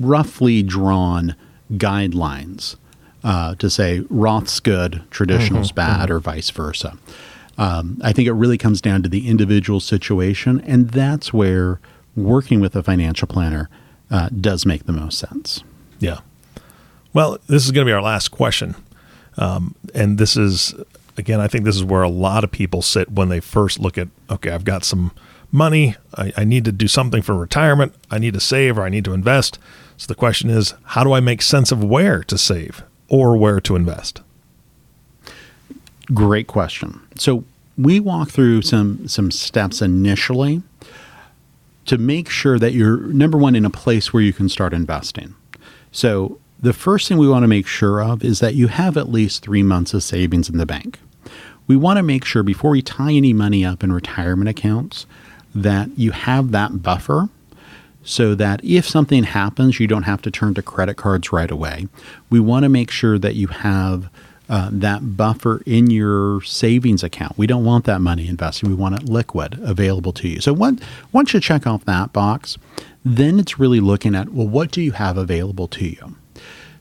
roughly 0.00 0.62
drawn 0.62 1.34
guidelines 1.72 2.76
uh, 3.24 3.54
to 3.56 3.68
say 3.68 4.04
Roth's 4.08 4.60
good, 4.60 5.02
traditional's 5.10 5.68
mm-hmm, 5.68 5.76
bad, 5.76 6.08
mm-hmm. 6.08 6.12
or 6.12 6.20
vice 6.20 6.50
versa. 6.50 6.96
Um, 7.58 7.98
I 8.04 8.12
think 8.12 8.28
it 8.28 8.32
really 8.32 8.58
comes 8.58 8.80
down 8.80 9.02
to 9.02 9.08
the 9.08 9.28
individual 9.28 9.80
situation, 9.80 10.60
and 10.60 10.90
that's 10.90 11.32
where 11.32 11.80
working 12.14 12.60
with 12.60 12.76
a 12.76 12.82
financial 12.82 13.26
planner 13.26 13.68
uh, 14.10 14.28
does 14.28 14.64
make 14.64 14.84
the 14.84 14.92
most 14.92 15.18
sense. 15.18 15.64
Yeah. 15.98 16.20
Well, 17.16 17.38
this 17.46 17.64
is 17.64 17.70
going 17.70 17.86
to 17.86 17.88
be 17.88 17.94
our 17.94 18.02
last 18.02 18.28
question. 18.28 18.76
Um, 19.38 19.74
and 19.94 20.18
this 20.18 20.36
is, 20.36 20.74
again, 21.16 21.40
I 21.40 21.48
think 21.48 21.64
this 21.64 21.74
is 21.74 21.82
where 21.82 22.02
a 22.02 22.10
lot 22.10 22.44
of 22.44 22.50
people 22.50 22.82
sit 22.82 23.10
when 23.10 23.30
they 23.30 23.40
first 23.40 23.78
look 23.78 23.96
at, 23.96 24.08
okay, 24.28 24.50
I've 24.50 24.66
got 24.66 24.84
some 24.84 25.12
money. 25.50 25.96
I, 26.14 26.30
I 26.36 26.44
need 26.44 26.66
to 26.66 26.72
do 26.72 26.86
something 26.86 27.22
for 27.22 27.34
retirement. 27.34 27.94
I 28.10 28.18
need 28.18 28.34
to 28.34 28.40
save 28.40 28.76
or 28.76 28.82
I 28.82 28.90
need 28.90 29.06
to 29.06 29.14
invest. 29.14 29.58
So 29.96 30.08
the 30.08 30.14
question 30.14 30.50
is, 30.50 30.74
how 30.84 31.04
do 31.04 31.14
I 31.14 31.20
make 31.20 31.40
sense 31.40 31.72
of 31.72 31.82
where 31.82 32.22
to 32.24 32.36
save 32.36 32.82
or 33.08 33.34
where 33.38 33.60
to 33.62 33.76
invest? 33.76 34.20
Great 36.12 36.48
question. 36.48 37.00
So 37.16 37.44
we 37.78 37.98
walk 37.98 38.28
through 38.28 38.60
some 38.60 39.08
some 39.08 39.30
steps 39.30 39.80
initially 39.80 40.60
to 41.86 41.96
make 41.96 42.28
sure 42.28 42.58
that 42.58 42.74
you're 42.74 42.98
number 42.98 43.38
one 43.38 43.56
in 43.56 43.64
a 43.64 43.70
place 43.70 44.12
where 44.12 44.22
you 44.22 44.34
can 44.34 44.50
start 44.50 44.74
investing. 44.74 45.34
So 45.92 46.38
the 46.60 46.72
first 46.72 47.08
thing 47.08 47.18
we 47.18 47.28
want 47.28 47.42
to 47.42 47.48
make 47.48 47.66
sure 47.66 48.02
of 48.02 48.24
is 48.24 48.40
that 48.40 48.54
you 48.54 48.68
have 48.68 48.96
at 48.96 49.10
least 49.10 49.42
three 49.42 49.62
months 49.62 49.94
of 49.94 50.02
savings 50.02 50.48
in 50.48 50.58
the 50.58 50.66
bank. 50.66 50.98
We 51.66 51.76
want 51.76 51.96
to 51.98 52.02
make 52.02 52.24
sure 52.24 52.42
before 52.42 52.70
we 52.70 52.82
tie 52.82 53.12
any 53.12 53.32
money 53.32 53.64
up 53.64 53.82
in 53.82 53.92
retirement 53.92 54.48
accounts 54.48 55.06
that 55.54 55.90
you 55.96 56.12
have 56.12 56.52
that 56.52 56.82
buffer 56.82 57.28
so 58.04 58.34
that 58.36 58.64
if 58.64 58.88
something 58.88 59.24
happens, 59.24 59.80
you 59.80 59.86
don't 59.86 60.04
have 60.04 60.22
to 60.22 60.30
turn 60.30 60.54
to 60.54 60.62
credit 60.62 60.96
cards 60.96 61.32
right 61.32 61.50
away. 61.50 61.88
We 62.30 62.38
want 62.38 62.62
to 62.62 62.68
make 62.68 62.90
sure 62.90 63.18
that 63.18 63.34
you 63.34 63.48
have 63.48 64.08
uh, 64.48 64.70
that 64.72 65.16
buffer 65.16 65.60
in 65.66 65.90
your 65.90 66.40
savings 66.42 67.02
account. 67.02 67.36
We 67.36 67.48
don't 67.48 67.64
want 67.64 67.84
that 67.86 68.00
money 68.00 68.28
invested. 68.28 68.68
We 68.68 68.74
want 68.74 68.94
it 68.94 69.08
liquid, 69.08 69.58
available 69.60 70.12
to 70.12 70.28
you. 70.28 70.40
So 70.40 70.52
once, 70.52 70.82
once 71.10 71.34
you 71.34 71.40
check 71.40 71.66
off 71.66 71.84
that 71.86 72.12
box, 72.12 72.56
then 73.04 73.40
it's 73.40 73.58
really 73.58 73.80
looking 73.80 74.14
at, 74.14 74.28
well, 74.28 74.46
what 74.46 74.70
do 74.70 74.82
you 74.82 74.92
have 74.92 75.16
available 75.16 75.66
to 75.68 75.86
you? 75.86 76.14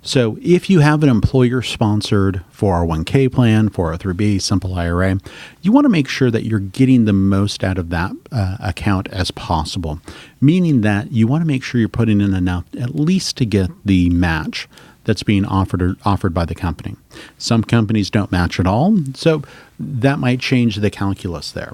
So 0.05 0.37
if 0.39 0.69
you 0.69 0.81
have 0.81 1.01
an 1.01 1.09
employer 1.09 1.63
sponsored 1.63 2.43
401k 2.55 3.31
plan, 3.31 3.71
403b, 3.71 4.39
simple 4.39 4.75
IRA, 4.75 5.17
you 5.63 5.71
want 5.71 5.85
to 5.85 5.89
make 5.89 6.07
sure 6.07 6.29
that 6.29 6.43
you're 6.43 6.59
getting 6.59 7.05
the 7.05 7.13
most 7.13 7.63
out 7.63 7.79
of 7.79 7.89
that 7.89 8.11
uh, 8.31 8.57
account 8.59 9.07
as 9.07 9.31
possible, 9.31 9.99
meaning 10.39 10.81
that 10.81 11.11
you 11.11 11.25
want 11.25 11.41
to 11.41 11.47
make 11.47 11.63
sure 11.63 11.79
you're 11.79 11.89
putting 11.89 12.21
in 12.21 12.35
enough 12.35 12.65
at 12.79 12.93
least 12.93 13.35
to 13.37 13.47
get 13.47 13.71
the 13.83 14.11
match 14.11 14.69
that's 15.05 15.23
being 15.23 15.43
offered 15.43 15.97
offered 16.05 16.35
by 16.35 16.45
the 16.45 16.55
company. 16.55 16.95
Some 17.39 17.63
companies 17.63 18.11
don't 18.11 18.31
match 18.31 18.59
at 18.59 18.67
all, 18.67 18.99
so 19.15 19.41
that 19.79 20.19
might 20.19 20.39
change 20.39 20.75
the 20.75 20.91
calculus 20.91 21.51
there. 21.51 21.73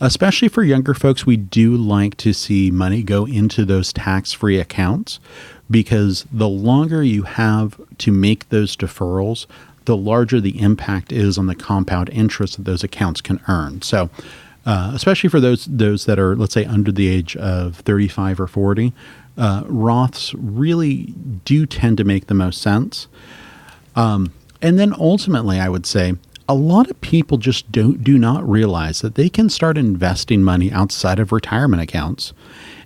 Especially 0.00 0.48
for 0.48 0.62
younger 0.62 0.92
folks, 0.92 1.24
we 1.24 1.36
do 1.38 1.76
like 1.76 2.16
to 2.18 2.34
see 2.34 2.70
money 2.70 3.02
go 3.02 3.26
into 3.26 3.64
those 3.64 3.92
tax 3.92 4.32
free 4.32 4.58
accounts 4.58 5.18
because 5.70 6.26
the 6.30 6.48
longer 6.48 7.02
you 7.02 7.22
have 7.22 7.80
to 7.98 8.12
make 8.12 8.48
those 8.48 8.76
deferrals, 8.76 9.46
the 9.84 9.96
larger 9.96 10.40
the 10.40 10.60
impact 10.60 11.12
is 11.12 11.38
on 11.38 11.46
the 11.46 11.54
compound 11.54 12.10
interest 12.10 12.56
that 12.56 12.64
those 12.64 12.82
accounts 12.84 13.20
can 13.20 13.40
earn. 13.48 13.82
So, 13.82 14.10
uh, 14.66 14.92
especially 14.94 15.28
for 15.28 15.40
those 15.40 15.66
those 15.66 16.06
that 16.06 16.18
are, 16.18 16.34
let's 16.36 16.54
say, 16.54 16.64
under 16.64 16.90
the 16.90 17.08
age 17.08 17.36
of 17.36 17.76
35 17.76 18.40
or 18.40 18.46
40, 18.46 18.92
uh, 19.36 19.62
Roths 19.64 20.34
really 20.38 21.14
do 21.44 21.66
tend 21.66 21.98
to 21.98 22.04
make 22.04 22.28
the 22.28 22.34
most 22.34 22.62
sense. 22.62 23.06
Um, 23.94 24.32
and 24.62 24.78
then 24.78 24.94
ultimately, 24.98 25.60
I 25.60 25.68
would 25.68 25.84
say 25.86 26.14
a 26.48 26.54
lot 26.54 26.90
of 26.90 27.00
people 27.00 27.38
just 27.38 27.70
don't 27.72 28.02
do 28.02 28.18
not 28.18 28.48
realize 28.48 29.00
that 29.00 29.14
they 29.14 29.28
can 29.28 29.48
start 29.48 29.76
investing 29.78 30.42
money 30.42 30.70
outside 30.72 31.18
of 31.18 31.32
retirement 31.32 31.82
accounts 31.82 32.32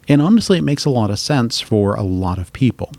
and 0.08 0.22
honestly, 0.22 0.58
it 0.58 0.62
makes 0.62 0.86
a 0.86 0.90
lot 0.90 1.10
of 1.10 1.18
sense 1.18 1.60
for 1.60 1.94
a 1.94 2.02
lot 2.02 2.38
of 2.38 2.52
people. 2.52 2.92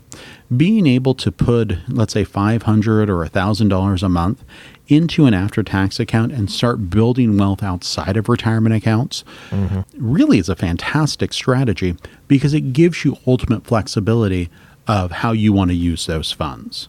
Being 0.56 0.86
able 0.86 1.14
to 1.14 1.32
put, 1.32 1.76
let's 1.88 2.12
say, 2.12 2.24
500 2.24 3.10
or 3.10 3.24
$1,000 3.24 4.02
a 4.02 4.08
month 4.08 4.44
into 4.86 5.26
an 5.26 5.34
after 5.34 5.62
tax 5.62 6.00
account 6.00 6.32
and 6.32 6.50
start 6.50 6.90
building 6.90 7.36
wealth 7.36 7.62
outside 7.62 8.16
of 8.16 8.28
retirement 8.28 8.74
accounts 8.74 9.24
mm-hmm. 9.50 9.80
really 9.94 10.38
is 10.38 10.48
a 10.48 10.56
fantastic 10.56 11.32
strategy 11.32 11.96
because 12.26 12.54
it 12.54 12.72
gives 12.72 13.04
you 13.04 13.16
ultimate 13.26 13.64
flexibility 13.64 14.48
of 14.86 15.10
how 15.10 15.32
you 15.32 15.52
want 15.52 15.70
to 15.70 15.76
use 15.76 16.06
those 16.06 16.32
funds. 16.32 16.88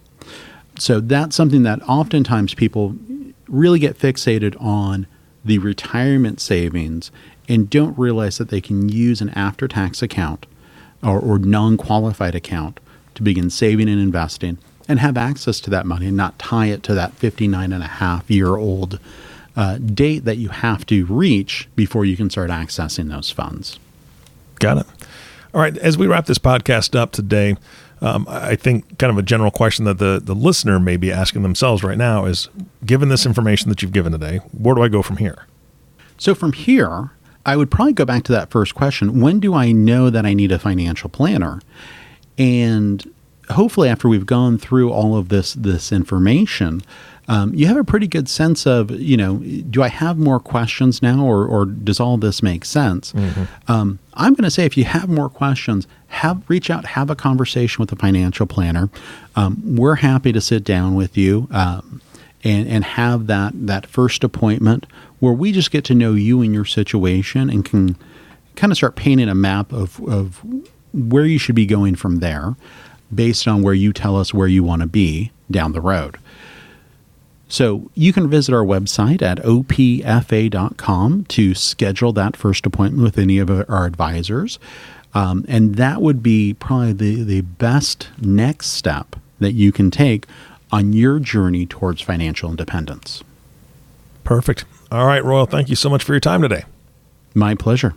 So 0.79 0.99
that's 0.99 1.35
something 1.35 1.63
that 1.63 1.81
oftentimes 1.87 2.55
people 2.55 2.95
really 3.47 3.79
get 3.79 3.99
fixated 3.99 4.59
on 4.61 5.05
the 5.43 5.57
retirement 5.59 6.39
savings 6.39 7.11
and 7.51 7.69
don't 7.69 7.97
realize 7.99 8.37
that 8.37 8.47
they 8.47 8.61
can 8.61 8.87
use 8.87 9.19
an 9.19 9.29
after 9.31 9.67
tax 9.67 10.01
account 10.01 10.45
or, 11.03 11.19
or 11.19 11.37
non 11.37 11.75
qualified 11.75 12.33
account 12.33 12.79
to 13.13 13.21
begin 13.21 13.49
saving 13.49 13.89
and 13.89 13.99
investing 13.99 14.57
and 14.87 14.99
have 14.99 15.17
access 15.17 15.59
to 15.59 15.69
that 15.69 15.85
money 15.85 16.07
and 16.07 16.15
not 16.15 16.39
tie 16.39 16.67
it 16.67 16.81
to 16.83 16.93
that 16.93 17.13
59 17.13 17.73
and 17.73 17.83
a 17.83 17.87
half 17.87 18.31
year 18.31 18.55
old 18.55 18.99
uh, 19.57 19.77
date 19.79 20.23
that 20.23 20.37
you 20.37 20.47
have 20.47 20.85
to 20.85 21.05
reach 21.05 21.67
before 21.75 22.05
you 22.05 22.15
can 22.15 22.29
start 22.29 22.49
accessing 22.49 23.09
those 23.09 23.29
funds. 23.29 23.79
Got 24.59 24.77
it. 24.77 24.87
All 25.53 25.59
right. 25.59 25.75
As 25.77 25.97
we 25.97 26.07
wrap 26.07 26.27
this 26.27 26.37
podcast 26.37 26.97
up 26.97 27.11
today, 27.11 27.57
um, 27.99 28.25
I 28.29 28.55
think 28.55 28.97
kind 28.97 29.11
of 29.11 29.17
a 29.17 29.21
general 29.21 29.51
question 29.51 29.83
that 29.85 29.97
the, 29.97 30.21
the 30.23 30.33
listener 30.33 30.79
may 30.79 30.95
be 30.95 31.11
asking 31.11 31.43
themselves 31.43 31.83
right 31.83 31.97
now 31.97 32.23
is 32.23 32.47
given 32.85 33.09
this 33.09 33.25
information 33.25 33.67
that 33.67 33.81
you've 33.81 33.91
given 33.91 34.13
today, 34.13 34.37
where 34.57 34.73
do 34.73 34.81
I 34.81 34.87
go 34.87 35.01
from 35.01 35.17
here? 35.17 35.45
So, 36.17 36.33
from 36.33 36.53
here, 36.53 37.11
I 37.45 37.57
would 37.57 37.71
probably 37.71 37.93
go 37.93 38.05
back 38.05 38.23
to 38.23 38.31
that 38.31 38.51
first 38.51 38.75
question. 38.75 39.21
When 39.21 39.39
do 39.39 39.53
I 39.53 39.71
know 39.71 40.09
that 40.09 40.25
I 40.25 40.33
need 40.33 40.51
a 40.51 40.59
financial 40.59 41.09
planner? 41.09 41.61
And 42.37 43.11
hopefully, 43.49 43.89
after 43.89 44.07
we've 44.07 44.25
gone 44.25 44.57
through 44.57 44.91
all 44.91 45.17
of 45.17 45.29
this 45.29 45.53
this 45.53 45.91
information, 45.91 46.81
um, 47.27 47.53
you 47.53 47.67
have 47.67 47.77
a 47.77 47.83
pretty 47.83 48.07
good 48.07 48.29
sense 48.29 48.65
of 48.65 48.91
you 48.91 49.17
know 49.17 49.37
do 49.37 49.83
I 49.83 49.87
have 49.87 50.17
more 50.17 50.39
questions 50.39 51.01
now, 51.01 51.25
or 51.25 51.45
or 51.45 51.65
does 51.65 51.99
all 51.99 52.17
this 52.17 52.41
make 52.43 52.65
sense? 52.65 53.13
Mm-hmm. 53.13 53.71
Um, 53.71 53.99
I'm 54.13 54.33
going 54.33 54.43
to 54.43 54.51
say 54.51 54.65
if 54.65 54.77
you 54.77 54.85
have 54.85 55.09
more 55.09 55.29
questions, 55.29 55.87
have 56.07 56.43
reach 56.49 56.69
out, 56.69 56.85
have 56.85 57.09
a 57.09 57.15
conversation 57.15 57.81
with 57.81 57.91
a 57.91 57.95
financial 57.95 58.45
planner. 58.45 58.89
Um, 59.35 59.75
we're 59.75 59.95
happy 59.95 60.31
to 60.31 60.41
sit 60.41 60.63
down 60.63 60.95
with 60.95 61.17
you. 61.17 61.47
Um, 61.51 62.01
and, 62.43 62.67
and 62.67 62.83
have 62.83 63.27
that, 63.27 63.53
that 63.67 63.85
first 63.85 64.23
appointment 64.23 64.85
where 65.21 65.33
we 65.33 65.53
just 65.53 65.71
get 65.71 65.85
to 65.85 65.95
know 65.95 66.13
you 66.13 66.41
and 66.41 66.53
your 66.53 66.65
situation 66.65 67.49
and 67.49 67.63
can 67.63 67.95
kind 68.55 68.73
of 68.73 68.77
start 68.77 68.95
painting 68.95 69.29
a 69.29 69.35
map 69.35 69.71
of, 69.71 70.01
of 70.09 70.41
where 70.93 71.25
you 71.25 71.37
should 71.37 71.55
be 71.55 71.65
going 71.65 71.95
from 71.95 72.17
there 72.17 72.55
based 73.13 73.47
on 73.47 73.61
where 73.61 73.73
you 73.73 73.93
tell 73.93 74.17
us 74.17 74.33
where 74.33 74.47
you 74.47 74.63
want 74.63 74.81
to 74.81 74.87
be 74.87 75.31
down 75.49 75.73
the 75.73 75.79
road. 75.79 76.17
So 77.47 77.91
you 77.93 78.13
can 78.13 78.29
visit 78.29 78.53
our 78.55 78.63
website 78.63 79.21
at 79.21 79.37
opfa.com 79.39 81.25
to 81.25 81.53
schedule 81.53 82.13
that 82.13 82.35
first 82.35 82.65
appointment 82.65 83.03
with 83.03 83.17
any 83.17 83.37
of 83.37 83.49
our 83.49 83.85
advisors. 83.85 84.57
Um, 85.13 85.45
and 85.47 85.75
that 85.75 86.01
would 86.01 86.23
be 86.23 86.55
probably 86.55 86.93
the, 86.93 87.23
the 87.23 87.41
best 87.41 88.09
next 88.19 88.67
step 88.67 89.17
that 89.39 89.51
you 89.51 89.71
can 89.71 89.91
take 89.91 90.25
on 90.71 90.93
your 90.93 91.19
journey 91.19 91.65
towards 91.67 92.01
financial 92.01 92.49
independence. 92.49 93.21
Perfect. 94.23 94.65
All 94.91 95.05
right, 95.05 95.23
Royal, 95.23 95.45
thank 95.45 95.69
you 95.69 95.75
so 95.75 95.89
much 95.89 96.03
for 96.03 96.13
your 96.13 96.19
time 96.19 96.41
today. 96.41 96.65
My 97.33 97.55
pleasure. 97.55 97.93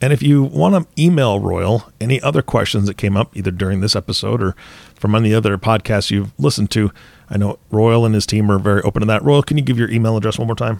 And 0.00 0.12
if 0.12 0.20
you 0.20 0.42
want 0.42 0.74
to 0.74 1.02
email 1.02 1.38
Royal 1.38 1.92
any 2.00 2.20
other 2.22 2.42
questions 2.42 2.88
that 2.88 2.96
came 2.96 3.16
up 3.16 3.36
either 3.36 3.52
during 3.52 3.80
this 3.80 3.94
episode 3.94 4.42
or 4.42 4.56
from 4.96 5.14
any 5.14 5.32
other 5.32 5.56
podcasts 5.58 6.10
you've 6.10 6.32
listened 6.40 6.72
to, 6.72 6.90
I 7.30 7.36
know 7.36 7.60
Royal 7.70 8.04
and 8.04 8.12
his 8.12 8.26
team 8.26 8.50
are 8.50 8.58
very 8.58 8.82
open 8.82 9.00
to 9.00 9.06
that. 9.06 9.22
Royal, 9.22 9.44
can 9.44 9.56
you 9.56 9.62
give 9.62 9.78
your 9.78 9.88
email 9.90 10.16
address 10.16 10.38
one 10.38 10.48
more 10.48 10.56
time? 10.56 10.78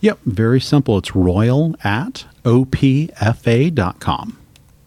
Yep, 0.00 0.18
very 0.26 0.60
simple. 0.60 0.98
It's 0.98 1.14
royal 1.16 1.74
at 1.82 2.26
opfa.com. 2.44 4.38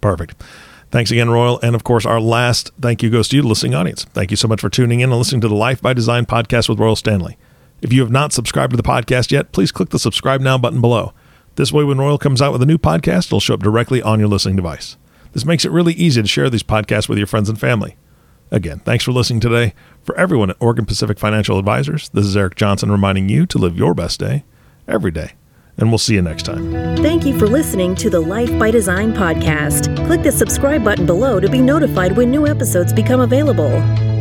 Perfect. 0.02 0.44
Thanks 0.92 1.10
again, 1.10 1.32
Royal. 1.32 1.60
And 1.62 1.74
of 1.76 1.84
course, 1.84 2.06
our 2.06 2.20
last 2.20 2.72
thank 2.80 3.02
you 3.02 3.10
goes 3.10 3.28
to 3.30 3.36
you, 3.38 3.42
the 3.42 3.48
listening 3.48 3.74
audience. 3.74 4.04
Thank 4.06 4.30
you 4.30 4.38
so 4.38 4.48
much 4.48 4.62
for 4.62 4.70
tuning 4.70 5.00
in 5.00 5.10
and 5.10 5.18
listening 5.18 5.42
to 5.42 5.48
the 5.48 5.56
Life 5.56 5.82
by 5.82 5.94
Design 5.94 6.28
podcast 6.28 6.70
with 6.70 6.80
Royal 6.80 6.96
Standley. 6.96 7.38
If 7.84 7.92
you 7.92 8.00
have 8.00 8.12
not 8.12 8.32
subscribed 8.32 8.72
to 8.72 8.78
the 8.78 8.82
podcast 8.82 9.30
yet, 9.30 9.52
please 9.52 9.74
click 9.74 9.90
the 9.90 10.00
subscribe 10.00 10.40
now 10.40 10.58
button 10.58 10.80
below. 10.80 11.14
This 11.56 11.74
way, 11.74 11.84
when 11.84 11.98
Royal 11.98 12.18
comes 12.18 12.42
out 12.42 12.54
with 12.54 12.62
a 12.62 12.66
new 12.66 12.78
podcast, 12.78 13.26
it'll 13.26 13.42
show 13.42 13.56
up 13.56 13.60
directly 13.62 14.02
on 14.02 14.20
your 14.20 14.30
listening 14.30 14.56
device. 14.56 14.96
This 15.34 15.44
makes 15.44 15.66
it 15.66 15.72
really 15.72 15.92
easy 15.94 16.22
to 16.22 16.28
share 16.28 16.50
these 16.50 16.64
podcasts 16.64 17.10
with 17.10 17.18
your 17.18 17.28
friends 17.28 17.50
and 17.50 17.60
family. 17.60 17.98
Again, 18.52 18.80
thanks 18.80 19.04
for 19.04 19.12
listening 19.12 19.42
today. 19.42 19.74
For 20.02 20.18
everyone 20.18 20.50
at 20.50 20.56
Oregon 20.62 20.86
Pacific 20.86 21.20
Financial 21.20 21.60
Advisors, 21.60 22.08
this 22.10 22.26
is 22.26 22.38
Eric 22.38 22.56
Johnson 22.56 22.90
reminding 22.90 23.28
you 23.28 23.46
to 23.48 23.58
live 23.58 23.78
your 23.78 23.94
best 23.94 24.18
day 24.18 24.46
every 24.88 25.12
day. 25.12 25.34
And 25.78 25.90
we'll 25.90 25.98
see 25.98 26.14
you 26.14 26.22
next 26.22 26.44
time. 26.44 26.72
Thank 26.98 27.26
you 27.26 27.38
for 27.38 27.48
listening 27.48 27.96
to 27.96 28.10
the 28.10 28.22
Life 28.22 28.58
by 28.58 28.72
Design 28.72 29.12
podcast. 29.12 29.94
Click 30.06 30.24
the 30.24 30.32
subscribe 30.32 30.86
button 30.86 31.06
below 31.06 31.42
to 31.42 31.50
be 31.50 31.60
notified 31.60 32.16
when 32.16 32.32
new 32.32 32.48
episodes 32.48 32.94
become 32.94 33.20
available. 33.20 34.13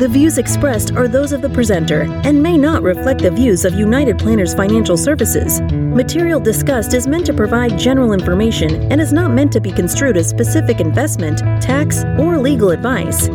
The 0.00 0.08
views 0.08 0.38
expressed 0.38 0.92
are 0.92 1.06
those 1.06 1.30
of 1.30 1.42
the 1.42 1.50
presenter 1.50 2.04
and 2.24 2.42
may 2.42 2.56
not 2.56 2.82
reflect 2.82 3.20
the 3.20 3.30
views 3.30 3.66
of 3.66 3.74
United 3.74 4.18
Planners 4.18 4.54
Financial 4.54 4.96
Services. 4.96 5.60
Material 5.60 6.40
discussed 6.40 6.94
is 6.94 7.06
meant 7.06 7.26
to 7.26 7.34
provide 7.34 7.78
general 7.78 8.14
information 8.14 8.90
and 8.90 8.98
is 8.98 9.12
not 9.12 9.30
meant 9.30 9.52
to 9.52 9.60
be 9.60 9.70
construed 9.70 10.16
as 10.16 10.26
specific 10.26 10.80
investment, 10.80 11.40
tax, 11.60 12.02
or 12.18 12.38
legal 12.38 12.70
advice. 12.70 13.28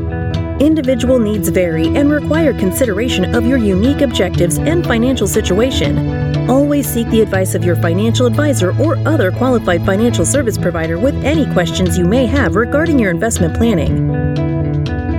Individual 0.59 1.19
needs 1.19 1.49
vary 1.49 1.85
and 1.95 2.09
require 2.09 2.51
consideration 2.51 3.35
of 3.35 3.45
your 3.45 3.59
unique 3.59 4.01
objectives 4.01 4.57
and 4.57 4.83
financial 4.87 5.27
situation. 5.27 6.49
Always 6.49 6.87
seek 6.87 7.07
the 7.11 7.21
advice 7.21 7.53
of 7.53 7.63
your 7.63 7.75
financial 7.75 8.25
advisor 8.25 8.75
or 8.81 8.97
other 9.07 9.31
qualified 9.31 9.85
financial 9.85 10.25
service 10.25 10.57
provider 10.57 10.97
with 10.97 11.13
any 11.23 11.45
questions 11.53 11.95
you 11.95 12.05
may 12.05 12.25
have 12.25 12.55
regarding 12.55 12.97
your 12.97 13.11
investment 13.11 13.55
planning. 13.55 14.44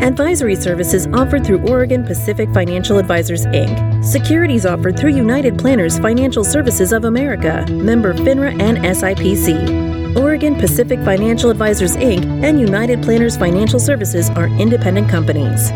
Advisory 0.06 0.54
services 0.54 1.08
offered 1.08 1.44
through 1.44 1.66
Oregon 1.68 2.04
Pacific 2.04 2.48
Financial 2.54 2.96
Advisors, 2.96 3.44
Inc. 3.46 4.04
Securities 4.04 4.64
offered 4.64 4.96
through 4.96 5.10
United 5.10 5.58
Planners 5.58 5.98
Financial 5.98 6.44
Services 6.44 6.92
of 6.92 7.06
America, 7.06 7.66
member 7.72 8.14
FINRA 8.14 8.52
and 8.62 8.78
SIPC. 8.78 10.16
Oregon 10.16 10.54
Pacific 10.54 11.00
Financial 11.00 11.50
Advisors, 11.50 11.96
Inc. 11.96 12.24
and 12.44 12.60
United 12.60 13.02
Planners 13.02 13.36
Financial 13.36 13.80
Services 13.80 14.30
are 14.30 14.46
independent 14.60 15.08
companies. 15.08 15.72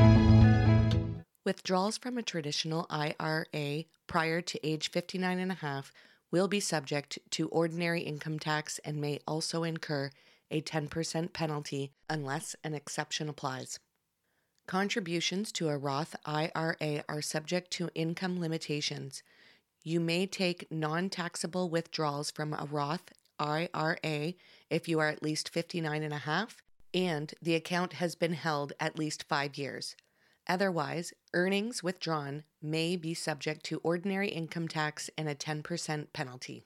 Withdrawals 1.44 1.98
from 1.98 2.16
a 2.16 2.22
traditional 2.22 2.86
IRA 2.88 3.82
prior 4.06 4.40
to 4.42 4.64
age 4.64 4.92
59 4.92 5.40
and 5.40 5.50
a 5.50 5.56
half 5.56 5.92
will 6.30 6.46
be 6.46 6.60
subject 6.60 7.18
to 7.30 7.48
ordinary 7.48 8.02
income 8.02 8.38
tax 8.38 8.78
and 8.84 9.00
may 9.00 9.18
also 9.26 9.64
incur 9.64 10.12
a 10.52 10.62
10% 10.62 11.32
penalty 11.32 11.90
unless 12.08 12.54
an 12.62 12.74
exception 12.74 13.28
applies. 13.28 13.80
Contributions 14.70 15.50
to 15.50 15.68
a 15.68 15.76
Roth 15.76 16.14
IRA 16.24 17.02
are 17.08 17.20
subject 17.20 17.72
to 17.72 17.90
income 17.92 18.38
limitations. 18.38 19.24
You 19.82 19.98
may 19.98 20.28
take 20.28 20.70
non 20.70 21.10
taxable 21.10 21.68
withdrawals 21.68 22.30
from 22.30 22.52
a 22.52 22.68
Roth 22.70 23.10
IRA 23.40 24.34
if 24.70 24.88
you 24.88 25.00
are 25.00 25.08
at 25.08 25.24
least 25.24 25.48
59 25.48 26.04
and 26.04 26.14
a 26.14 26.18
half 26.18 26.62
and 26.94 27.34
the 27.42 27.56
account 27.56 27.94
has 27.94 28.14
been 28.14 28.34
held 28.34 28.72
at 28.78 28.96
least 28.96 29.24
five 29.24 29.58
years. 29.58 29.96
Otherwise, 30.46 31.12
earnings 31.34 31.82
withdrawn 31.82 32.44
may 32.62 32.94
be 32.94 33.12
subject 33.12 33.64
to 33.64 33.80
ordinary 33.82 34.28
income 34.28 34.68
tax 34.68 35.10
and 35.18 35.28
a 35.28 35.34
10% 35.34 36.12
penalty. 36.12 36.64